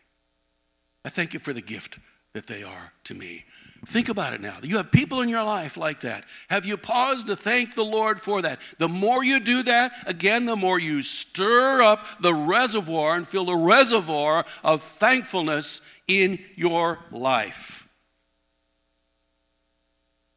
I 1.05 1.09
thank 1.09 1.35
you 1.35 1.41
for 1.41 1.53
the 1.53 1.61
gift 1.61 1.99
that 2.33 2.47
they 2.47 2.63
are 2.63 2.93
to 3.05 3.15
me. 3.15 3.45
Think 3.87 4.09
about 4.09 4.35
it 4.35 4.41
now. 4.41 4.57
You 4.63 4.77
have 4.77 4.93
people 4.93 5.21
in 5.21 5.29
your 5.29 5.43
life 5.43 5.77
like 5.77 6.01
that. 6.01 6.25
Have 6.49 6.65
you 6.65 6.77
paused 6.77 7.27
to 7.27 7.35
thank 7.35 7.75
the 7.75 7.85
Lord 7.85 8.21
for 8.21 8.43
that? 8.43 8.61
The 8.79 8.89
more 8.89 9.25
you 9.25 9.41
do 9.41 9.63
that, 9.65 9.93
again, 10.07 10.45
the 10.45 10.55
more 10.55 10.79
you 10.79 11.03
stir 11.03 11.83
up 11.83 12.05
the 12.21 12.35
reservoir 12.35 13.17
and 13.17 13.27
fill 13.27 13.47
the 13.47 13.57
reservoir 13.57 14.45
of 14.63 14.83
thankfulness 14.83 15.81
in 16.07 16.39
your 16.55 17.01
life. 17.11 17.89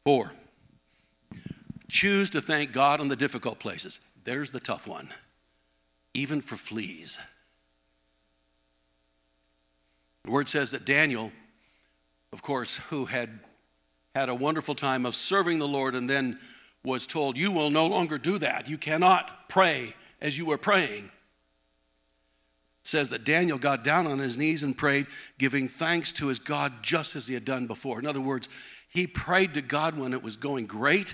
Four, 0.05 0.33
choose 1.89 2.29
to 2.31 2.41
thank 2.41 2.71
God 2.71 2.99
on 3.01 3.07
the 3.09 3.15
difficult 3.15 3.59
places. 3.59 3.99
There's 4.23 4.51
the 4.51 4.59
tough 4.59 4.87
one, 4.87 5.09
even 6.13 6.41
for 6.41 6.55
fleas. 6.55 7.19
The 10.23 10.31
word 10.31 10.47
says 10.47 10.71
that 10.71 10.85
Daniel 10.85 11.31
of 12.33 12.41
course, 12.41 12.77
who 12.89 13.05
had 13.05 13.29
had 14.15 14.27
a 14.27 14.35
wonderful 14.35 14.73
time 14.73 15.05
of 15.05 15.15
serving 15.15 15.59
the 15.59 15.67
Lord 15.67 15.93
and 15.93 16.09
then 16.09 16.39
was 16.83 17.05
told, 17.05 17.37
You 17.37 17.51
will 17.51 17.69
no 17.69 17.85
longer 17.85 18.17
do 18.17 18.39
that. 18.39 18.67
You 18.67 18.77
cannot 18.77 19.47
pray 19.47 19.93
as 20.19 20.37
you 20.37 20.47
were 20.47 20.57
praying. 20.57 21.05
It 21.05 22.87
says 22.87 23.11
that 23.11 23.23
Daniel 23.23 23.59
got 23.59 23.83
down 23.83 24.07
on 24.07 24.17
his 24.17 24.37
knees 24.37 24.63
and 24.63 24.75
prayed, 24.75 25.05
giving 25.37 25.67
thanks 25.67 26.11
to 26.13 26.27
his 26.27 26.39
God 26.39 26.73
just 26.81 27.15
as 27.15 27.27
he 27.27 27.35
had 27.35 27.45
done 27.45 27.67
before. 27.67 27.99
In 27.99 28.07
other 28.07 28.19
words, 28.19 28.49
he 28.89 29.05
prayed 29.05 29.53
to 29.53 29.61
God 29.61 29.97
when 29.97 30.11
it 30.11 30.23
was 30.23 30.35
going 30.35 30.65
great, 30.65 31.13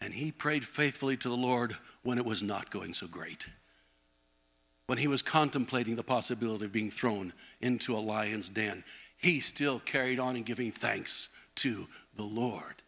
and 0.00 0.14
he 0.14 0.30
prayed 0.30 0.64
faithfully 0.64 1.16
to 1.18 1.28
the 1.28 1.36
Lord 1.36 1.76
when 2.04 2.16
it 2.16 2.24
was 2.24 2.44
not 2.44 2.70
going 2.70 2.94
so 2.94 3.08
great. 3.08 3.48
When 4.86 4.98
he 4.98 5.08
was 5.08 5.22
contemplating 5.22 5.96
the 5.96 6.04
possibility 6.04 6.64
of 6.64 6.72
being 6.72 6.90
thrown 6.90 7.32
into 7.60 7.96
a 7.96 7.98
lion's 7.98 8.48
den, 8.48 8.84
he 9.24 9.40
still 9.40 9.80
carried 9.80 10.20
on 10.20 10.36
in 10.36 10.42
giving 10.42 10.70
thanks 10.70 11.30
to 11.56 11.88
the 12.14 12.22
Lord. 12.22 12.82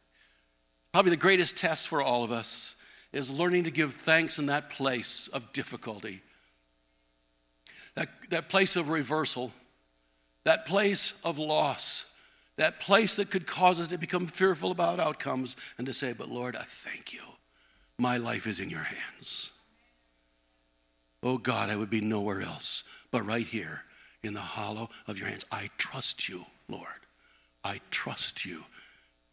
Probably 0.93 1.11
the 1.11 1.17
greatest 1.17 1.57
test 1.57 1.89
for 1.89 2.03
all 2.03 2.25
of 2.25 2.31
us 2.31 2.77
is 3.13 3.31
learning 3.31 3.65
to 3.65 3.71
give 3.71 3.95
thanks 3.95 4.39
in 4.39 4.47
that 4.47 4.69
place 4.69 5.29
of 5.29 5.51
difficulty, 5.55 6.21
that, 7.95 8.09
that 8.29 8.51
place 8.51 8.77
of 8.77 8.91
reversal, 8.91 9.53
that 10.45 10.67
place 10.67 11.15
of 11.25 11.39
loss, 11.39 12.05
that 12.57 12.81
place 12.81 13.17
that 13.17 13.31
could 13.31 13.47
cause 13.47 13.81
us 13.81 13.89
to 13.89 13.99
become 13.99 14.27
fearful 14.27 14.71
about 14.71 15.01
outcomes 15.01 15.57
and 15.79 15.87
to 15.87 15.95
say, 15.95 16.13
But 16.13 16.29
Lord, 16.29 16.55
I 16.55 16.65
thank 16.65 17.15
you. 17.15 17.23
My 17.99 18.19
life 18.19 18.47
is 18.47 18.61
in 18.61 18.69
your 18.69 18.81
hands. 18.81 19.53
Oh 21.23 21.39
God, 21.39 21.71
I 21.71 21.77
would 21.77 21.91
be 21.91 22.03
nowhere 22.03 22.43
else 22.43 22.85
but 23.11 23.23
right 23.23 23.47
here 23.47 23.86
in 24.27 24.35
the 24.35 24.41
hollow 24.41 24.91
of 25.07 25.19
your 25.19 25.29
hands. 25.29 25.45
I 25.51 25.71
trust 25.79 26.29
you, 26.29 26.47
Lord. 26.69 26.87
I 27.65 27.81
trust 27.91 28.45
you. 28.45 28.65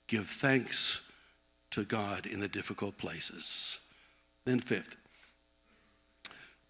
Give 0.07 0.27
thanks 0.27 1.01
to 1.71 1.83
God 1.83 2.25
in 2.25 2.39
the 2.39 2.47
difficult 2.47 2.97
places. 2.97 3.79
Then, 4.45 4.59
fifth, 4.59 4.95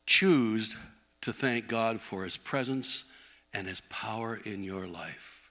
choose 0.05 0.77
to 1.21 1.33
thank 1.33 1.67
God 1.67 1.99
for 2.01 2.23
his 2.23 2.37
presence 2.37 3.05
and 3.53 3.67
his 3.67 3.81
power 3.89 4.39
in 4.45 4.63
your 4.63 4.87
life. 4.87 5.49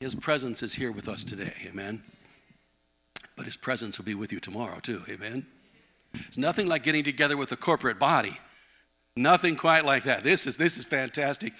His 0.00 0.14
presence 0.14 0.62
is 0.62 0.74
here 0.74 0.90
with 0.90 1.08
us 1.08 1.22
today, 1.22 1.52
amen? 1.66 2.02
But 3.36 3.46
his 3.46 3.56
presence 3.56 3.98
will 3.98 4.04
be 4.04 4.14
with 4.14 4.32
you 4.32 4.40
tomorrow, 4.40 4.80
too, 4.80 5.02
amen? 5.08 5.46
It's 6.14 6.38
nothing 6.38 6.66
like 6.66 6.82
getting 6.82 7.04
together 7.04 7.36
with 7.36 7.52
a 7.52 7.56
corporate 7.56 7.98
body. 7.98 8.38
Nothing 9.16 9.56
quite 9.56 9.84
like 9.84 10.04
that. 10.04 10.24
This 10.24 10.46
is, 10.46 10.56
this 10.56 10.78
is 10.78 10.84
fantastic. 10.84 11.52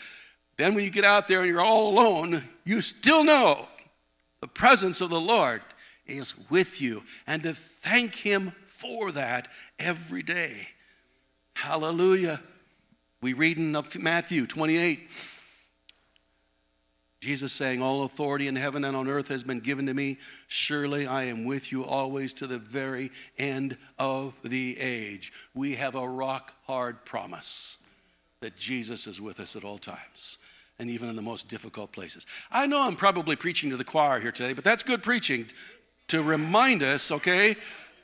Then, 0.57 0.75
when 0.75 0.85
you 0.85 0.91
get 0.91 1.05
out 1.05 1.29
there 1.29 1.41
and 1.41 1.49
you're 1.49 1.61
all 1.61 1.91
alone, 1.91 2.43
you 2.65 2.83
still 2.83 3.25
know 3.25 3.69
the 4.41 4.49
presence 4.49 5.01
of 5.01 5.11
the 5.11 5.21
Lord 5.21 5.62
is 6.07 6.35
with 6.51 6.81
you, 6.81 7.05
and 7.27 7.43
to 7.45 7.55
thank 7.55 8.15
Him 8.17 8.53
for 8.67 9.12
that 9.12 9.49
every 9.79 10.23
day. 10.23 10.69
Hallelujah. 11.55 12.41
We 13.21 13.35
read 13.35 13.57
in 13.57 13.77
Matthew 14.01 14.47
28. 14.47 15.09
Jesus 17.21 17.53
saying, 17.53 17.81
All 17.81 18.03
authority 18.03 18.49
in 18.49 18.57
heaven 18.57 18.85
and 18.85 18.97
on 18.97 19.07
earth 19.07 19.29
has 19.29 19.45
been 19.45 19.61
given 19.61 19.87
to 19.87 19.95
me. 19.95 20.19
Surely 20.49 21.07
I 21.07 21.25
am 21.25 21.45
with 21.45 21.71
you 21.71 21.85
always 21.85 22.35
to 22.35 22.49
the 22.49 22.59
very 22.59 23.12
end 23.38 23.77
of 23.97 24.37
the 24.43 24.77
age. 24.81 25.33
We 25.55 25.77
have 25.77 25.95
a 25.95 26.09
rock 26.09 26.53
hard 26.67 27.05
promise 27.05 27.79
that 28.42 28.57
Jesus 28.57 29.07
is 29.07 29.20
with 29.20 29.40
us 29.40 29.57
at 29.57 29.64
all 29.64 29.78
times 29.78 30.37
and 30.78 30.90
even 30.90 31.09
in 31.09 31.16
the 31.16 31.22
most 31.22 31.48
difficult 31.48 31.92
places. 31.92 32.26
I 32.50 32.66
know 32.66 32.83
I'm 32.83 32.96
probably 32.96 33.37
preaching 33.37 33.70
to 33.70 33.76
the 33.76 33.85
choir 33.85 34.20
here 34.20 34.33
today, 34.33 34.52
but 34.52 34.64
that's 34.64 34.83
good 34.83 35.02
preaching 35.02 35.46
to 36.09 36.22
remind 36.22 36.83
us, 36.83 37.11
okay? 37.11 37.57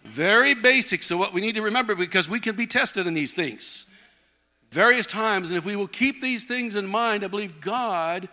Very 0.05 0.55
basic. 0.55 1.03
So, 1.03 1.17
what 1.17 1.35
we 1.35 1.41
need 1.41 1.57
to 1.57 1.63
remember 1.63 1.95
because 1.95 2.29
we 2.29 2.41
can 2.41 2.57
be 2.57 2.67
tested 2.67 3.07
in 3.07 3.15
these 3.15 3.35
things 3.35 3.87
various 4.71 5.07
times, 5.07 5.51
and 5.51 5.59
if 5.59 5.67
we 5.67 5.77
will 5.77 5.89
keep 5.89 6.21
these 6.21 6.45
things 6.45 6.75
in 6.75 6.87
mind, 6.87 7.25
I 7.25 7.29
believe 7.29 7.61
God 7.61 8.29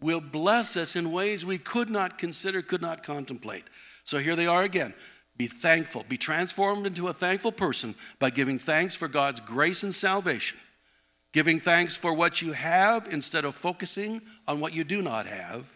will 0.00 0.20
bless 0.20 0.76
us 0.76 0.96
in 0.96 1.12
ways 1.12 1.44
we 1.44 1.58
could 1.58 1.88
not 1.88 2.18
consider, 2.18 2.62
could 2.62 2.82
not 2.82 3.02
contemplate. 3.02 3.64
So, 4.04 4.18
here 4.18 4.34
they 4.34 4.46
are 4.46 4.64
again. 4.64 4.92
Be 5.36 5.46
thankful. 5.46 6.04
Be 6.08 6.16
transformed 6.16 6.86
into 6.86 7.08
a 7.08 7.14
thankful 7.14 7.52
person 7.52 7.94
by 8.18 8.30
giving 8.30 8.58
thanks 8.58 8.96
for 8.96 9.08
God's 9.08 9.40
grace 9.40 9.82
and 9.84 9.94
salvation 9.94 10.58
giving 11.34 11.58
thanks 11.58 11.96
for 11.96 12.14
what 12.14 12.40
you 12.40 12.52
have 12.52 13.08
instead 13.10 13.44
of 13.44 13.56
focusing 13.56 14.22
on 14.46 14.60
what 14.60 14.72
you 14.72 14.84
do 14.84 15.02
not 15.02 15.26
have. 15.26 15.68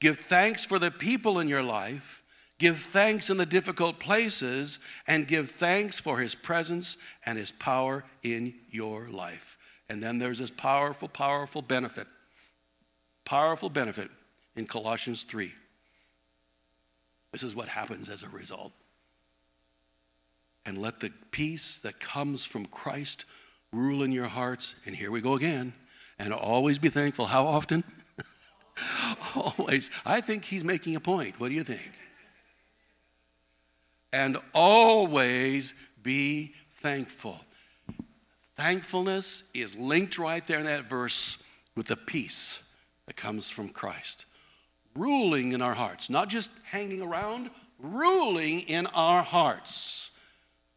Give 0.00 0.16
thanks 0.16 0.64
for 0.64 0.78
the 0.78 0.90
people 0.90 1.38
in 1.38 1.46
your 1.46 1.62
life. 1.62 2.22
Give 2.58 2.78
thanks 2.78 3.28
in 3.28 3.36
the 3.36 3.44
difficult 3.44 4.00
places 4.00 4.80
and 5.06 5.28
give 5.28 5.50
thanks 5.50 6.00
for 6.00 6.18
his 6.18 6.34
presence 6.34 6.96
and 7.26 7.36
his 7.36 7.52
power 7.52 8.02
in 8.22 8.54
your 8.70 9.08
life. 9.10 9.58
And 9.90 10.02
then 10.02 10.18
there's 10.18 10.38
this 10.38 10.50
powerful, 10.50 11.08
powerful 11.08 11.60
benefit. 11.60 12.06
Powerful 13.26 13.68
benefit 13.68 14.10
in 14.56 14.66
Colossians 14.66 15.24
3. 15.24 15.52
This 17.32 17.42
is 17.42 17.54
what 17.54 17.68
happens 17.68 18.08
as 18.08 18.22
a 18.22 18.28
result. 18.30 18.72
And 20.64 20.78
let 20.78 21.00
the 21.00 21.12
peace 21.30 21.78
that 21.80 22.00
comes 22.00 22.46
from 22.46 22.64
Christ 22.64 23.26
rule 23.72 24.02
in 24.02 24.12
your 24.12 24.26
hearts. 24.26 24.74
And 24.86 24.94
here 24.94 25.10
we 25.10 25.20
go 25.20 25.34
again. 25.34 25.72
And 26.18 26.32
always 26.32 26.78
be 26.78 26.88
thankful. 26.88 27.26
How 27.26 27.46
often? 27.46 27.84
always. 29.34 29.90
I 30.04 30.20
think 30.20 30.44
he's 30.44 30.64
making 30.64 30.96
a 30.96 31.00
point. 31.00 31.38
What 31.38 31.48
do 31.48 31.54
you 31.54 31.64
think? 31.64 31.92
And 34.12 34.38
always 34.54 35.74
be 36.02 36.54
thankful. 36.72 37.40
Thankfulness 38.56 39.44
is 39.54 39.76
linked 39.76 40.18
right 40.18 40.44
there 40.46 40.58
in 40.58 40.66
that 40.66 40.88
verse 40.88 41.38
with 41.76 41.86
the 41.86 41.96
peace 41.96 42.62
that 43.06 43.16
comes 43.16 43.50
from 43.50 43.68
Christ. 43.68 44.24
Ruling 44.96 45.52
in 45.52 45.62
our 45.62 45.74
hearts, 45.74 46.10
not 46.10 46.28
just 46.28 46.50
hanging 46.64 47.02
around, 47.02 47.50
ruling 47.78 48.60
in 48.60 48.86
our 48.86 49.22
hearts. 49.22 50.10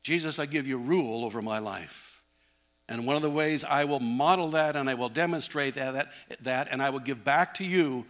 Jesus, 0.04 0.38
I 0.38 0.46
give 0.46 0.68
you 0.68 0.78
rule 0.78 1.26
over 1.26 1.42
my 1.42 1.60
life. 1.60 2.11
And 2.92 3.06
one 3.06 3.16
of 3.16 3.22
the 3.22 3.30
ways 3.30 3.64
I 3.64 3.86
will 3.86 4.02
model 4.02 4.50
that 4.50 4.76
and 4.76 4.90
I 4.90 4.96
will 4.96 5.08
demonstrate 5.08 5.76
that, 5.76 5.94
that, 5.94 6.12
that 6.42 6.68
and 6.70 6.82
I 6.82 6.90
will 6.90 7.00
give 7.00 7.24
back 7.24 7.54
to 7.54 7.64
you 7.64 8.06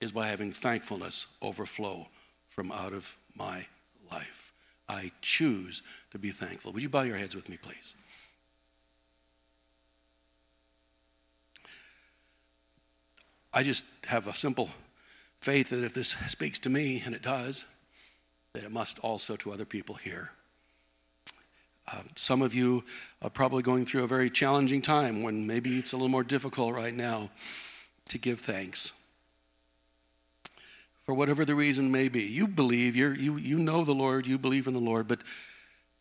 is 0.00 0.10
by 0.10 0.26
having 0.28 0.52
thankfulness 0.52 1.26
overflow 1.42 2.08
from 2.48 2.72
out 2.72 2.94
of 2.94 3.18
my 3.36 3.66
life. 4.10 4.54
I 4.88 5.12
choose 5.20 5.82
to 6.12 6.18
be 6.18 6.30
thankful. 6.30 6.72
Would 6.72 6.82
you 6.82 6.88
bow 6.88 7.02
your 7.02 7.18
heads 7.18 7.34
with 7.34 7.50
me, 7.50 7.58
please? 7.60 7.94
I 13.52 13.62
just 13.62 13.84
have 14.06 14.26
a 14.26 14.32
simple 14.32 14.70
faith 15.40 15.68
that 15.68 15.84
if 15.84 15.92
this 15.92 16.16
speaks 16.28 16.58
to 16.60 16.70
me, 16.70 17.02
and 17.04 17.14
it 17.14 17.20
does, 17.20 17.66
that 18.54 18.64
it 18.64 18.72
must 18.72 18.98
also 19.00 19.36
to 19.36 19.52
other 19.52 19.66
people 19.66 19.96
here. 19.96 20.30
Uh, 21.90 22.00
some 22.16 22.40
of 22.40 22.54
you 22.54 22.82
are 23.20 23.30
probably 23.30 23.62
going 23.62 23.84
through 23.84 24.04
a 24.04 24.06
very 24.06 24.30
challenging 24.30 24.80
time 24.80 25.22
when 25.22 25.46
maybe 25.46 25.78
it's 25.78 25.92
a 25.92 25.96
little 25.96 26.08
more 26.08 26.24
difficult 26.24 26.74
right 26.74 26.94
now 26.94 27.30
to 28.06 28.18
give 28.18 28.40
thanks. 28.40 28.92
For 31.04 31.14
whatever 31.14 31.44
the 31.44 31.54
reason 31.54 31.92
may 31.92 32.08
be, 32.08 32.22
you 32.22 32.48
believe, 32.48 32.96
you 32.96 33.12
you, 33.12 33.36
you 33.36 33.58
know 33.58 33.84
the 33.84 33.92
Lord, 33.92 34.26
you 34.26 34.38
believe 34.38 34.66
in 34.66 34.72
the 34.72 34.80
Lord, 34.80 35.06
but 35.06 35.22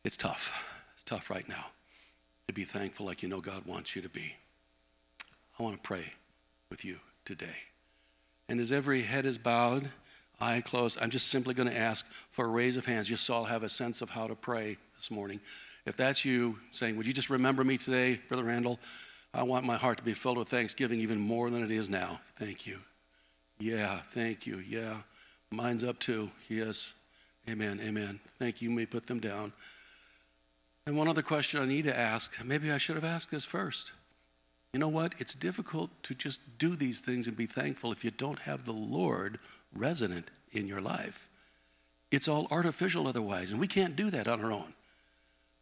it's 0.05 0.15
tough. 0.15 0.63
It's 0.93 1.03
tough 1.03 1.29
right 1.29 1.47
now 1.47 1.65
to 2.47 2.53
be 2.53 2.63
thankful 2.63 3.05
like 3.05 3.21
you 3.21 3.29
know 3.29 3.41
God 3.41 3.65
wants 3.65 3.95
you 3.95 4.01
to 4.01 4.09
be. 4.09 4.36
I 5.59 5.63
want 5.63 5.75
to 5.75 5.81
pray 5.81 6.13
with 6.69 6.86
you 6.86 6.99
today. 7.25 7.57
And 8.47 8.59
as 8.59 8.71
every 8.71 9.01
head 9.01 9.25
is 9.25 9.38
bowed, 9.38 9.89
eye 10.39 10.61
closed, 10.61 10.97
I'm 11.01 11.09
just 11.09 11.27
simply 11.27 11.53
going 11.53 11.69
to 11.69 11.77
ask 11.77 12.05
for 12.31 12.45
a 12.45 12.49
raise 12.49 12.75
of 12.77 12.86
hands 12.86 13.07
just 13.07 13.23
so 13.23 13.36
I'll 13.36 13.45
have 13.45 13.63
a 13.63 13.69
sense 13.69 14.01
of 14.01 14.09
how 14.09 14.27
to 14.27 14.36
pray 14.36 14.77
this 14.95 15.11
morning. 15.11 15.39
If 15.86 15.97
that's 15.97 16.23
you 16.23 16.59
saying, 16.71 16.95
Would 16.97 17.07
you 17.07 17.13
just 17.13 17.29
remember 17.29 17.63
me 17.63 17.77
today, 17.77 18.21
Brother 18.27 18.43
Randall? 18.43 18.79
I 19.34 19.43
want 19.43 19.65
my 19.65 19.77
heart 19.77 19.97
to 19.97 20.03
be 20.03 20.13
filled 20.13 20.38
with 20.38 20.49
thanksgiving 20.49 20.99
even 20.99 21.19
more 21.19 21.49
than 21.49 21.63
it 21.63 21.71
is 21.71 21.89
now. 21.89 22.21
Thank 22.36 22.67
you. 22.67 22.79
Yeah, 23.59 23.97
thank 23.97 24.45
you. 24.45 24.59
Yeah. 24.59 24.97
Mine's 25.51 25.84
up 25.84 25.99
too. 25.99 26.29
Yes. 26.49 26.93
Amen. 27.49 27.79
Amen. 27.84 28.19
Thank 28.39 28.61
you. 28.61 28.69
You 28.69 28.75
may 28.75 28.86
put 28.86 29.07
them 29.07 29.19
down. 29.19 29.51
And 30.86 30.97
one 30.97 31.07
other 31.07 31.21
question 31.21 31.61
I 31.61 31.65
need 31.65 31.86
to 31.86 31.97
ask 31.97 32.43
maybe 32.43 32.71
I 32.71 32.77
should 32.77 32.95
have 32.95 33.05
asked 33.05 33.31
this 33.31 33.45
first. 33.45 33.93
You 34.73 34.79
know 34.79 34.88
what? 34.88 35.13
It's 35.19 35.36
difficult 35.36 35.91
to 36.03 36.15
just 36.15 36.41
do 36.57 36.75
these 36.75 36.99
things 36.99 37.27
and 37.27 37.38
be 37.38 37.45
thankful 37.45 37.91
if 37.91 38.03
you 38.03 38.11
don't 38.11 38.41
have 38.41 38.65
the 38.65 38.73
Lord 38.73 39.39
resident 39.75 40.31
in 40.51 40.67
your 40.67 40.81
life. 40.81 41.29
It's 42.11 42.27
all 42.27 42.47
artificial 42.49 43.07
otherwise, 43.07 43.51
and 43.51 43.59
we 43.59 43.67
can't 43.67 43.95
do 43.95 44.09
that 44.09 44.27
on 44.27 44.43
our 44.43 44.51
own. 44.51 44.73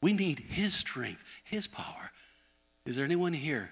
We 0.01 0.13
need 0.13 0.39
His 0.39 0.73
strength, 0.73 1.23
His 1.43 1.67
power. 1.67 2.11
Is 2.85 2.95
there 2.95 3.05
anyone 3.05 3.33
here? 3.33 3.71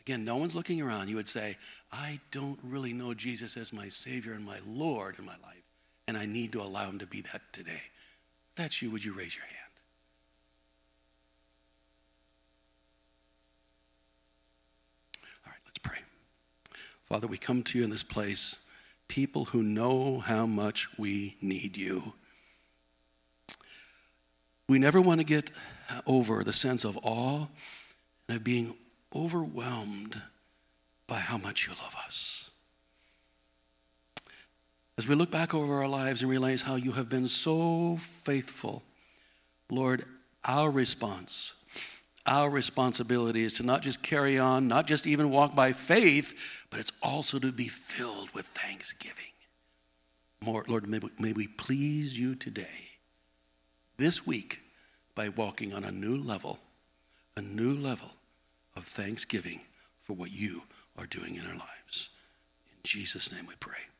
Again, 0.00 0.24
no 0.24 0.36
one's 0.36 0.56
looking 0.56 0.82
around. 0.82 1.08
You 1.08 1.16
would 1.16 1.28
say, 1.28 1.56
I 1.92 2.18
don't 2.32 2.58
really 2.64 2.92
know 2.92 3.14
Jesus 3.14 3.56
as 3.56 3.72
my 3.72 3.88
Savior 3.88 4.32
and 4.32 4.44
my 4.44 4.58
Lord 4.66 5.16
in 5.18 5.24
my 5.24 5.36
life, 5.44 5.68
and 6.08 6.16
I 6.16 6.26
need 6.26 6.52
to 6.52 6.62
allow 6.62 6.88
Him 6.88 6.98
to 6.98 7.06
be 7.06 7.20
that 7.20 7.40
today. 7.52 7.82
If 8.50 8.56
that's 8.56 8.82
you, 8.82 8.90
would 8.90 9.04
you 9.04 9.12
raise 9.12 9.36
your 9.36 9.46
hand? 9.46 9.58
All 15.46 15.52
right, 15.52 15.60
let's 15.64 15.78
pray. 15.78 15.98
Father, 17.04 17.28
we 17.28 17.38
come 17.38 17.62
to 17.62 17.78
you 17.78 17.84
in 17.84 17.90
this 17.90 18.02
place, 18.02 18.58
people 19.06 19.44
who 19.46 19.62
know 19.62 20.18
how 20.18 20.46
much 20.46 20.88
we 20.98 21.36
need 21.40 21.76
you. 21.76 22.14
We 24.72 24.78
never 24.78 25.02
want 25.02 25.20
to 25.20 25.24
get 25.24 25.50
over 26.06 26.42
the 26.42 26.54
sense 26.54 26.82
of 26.84 26.98
awe 27.02 27.46
and 28.26 28.38
of 28.38 28.42
being 28.42 28.74
overwhelmed 29.14 30.18
by 31.06 31.18
how 31.18 31.36
much 31.36 31.66
you 31.66 31.74
love 31.74 31.94
us. 32.06 32.50
As 34.96 35.06
we 35.06 35.14
look 35.14 35.30
back 35.30 35.52
over 35.52 35.82
our 35.82 35.88
lives 35.88 36.22
and 36.22 36.30
realize 36.30 36.62
how 36.62 36.76
you 36.76 36.92
have 36.92 37.10
been 37.10 37.28
so 37.28 37.98
faithful, 37.98 38.82
Lord, 39.70 40.06
our 40.42 40.70
response 40.70 41.54
our 42.24 42.48
responsibility 42.48 43.44
is 43.44 43.54
to 43.54 43.64
not 43.64 43.82
just 43.82 44.00
carry 44.00 44.38
on, 44.38 44.68
not 44.68 44.86
just 44.86 45.08
even 45.08 45.28
walk 45.28 45.54
by 45.56 45.72
faith, 45.72 46.64
but 46.70 46.78
it's 46.78 46.92
also 47.02 47.40
to 47.40 47.52
be 47.52 47.66
filled 47.66 48.30
with 48.30 48.46
thanksgiving. 48.46 49.32
More, 50.40 50.64
Lord, 50.68 50.88
may 50.88 51.00
we, 51.00 51.08
may 51.18 51.32
we 51.32 51.48
please 51.48 52.16
you 52.16 52.36
today, 52.36 52.90
this 53.98 54.24
week, 54.24 54.61
by 55.14 55.28
walking 55.28 55.74
on 55.74 55.84
a 55.84 55.90
new 55.90 56.16
level, 56.16 56.58
a 57.36 57.42
new 57.42 57.74
level 57.74 58.12
of 58.76 58.84
thanksgiving 58.84 59.60
for 59.98 60.14
what 60.14 60.32
you 60.32 60.62
are 60.96 61.06
doing 61.06 61.36
in 61.36 61.46
our 61.46 61.56
lives. 61.56 62.10
In 62.70 62.78
Jesus' 62.82 63.32
name 63.32 63.46
we 63.46 63.54
pray. 63.60 63.91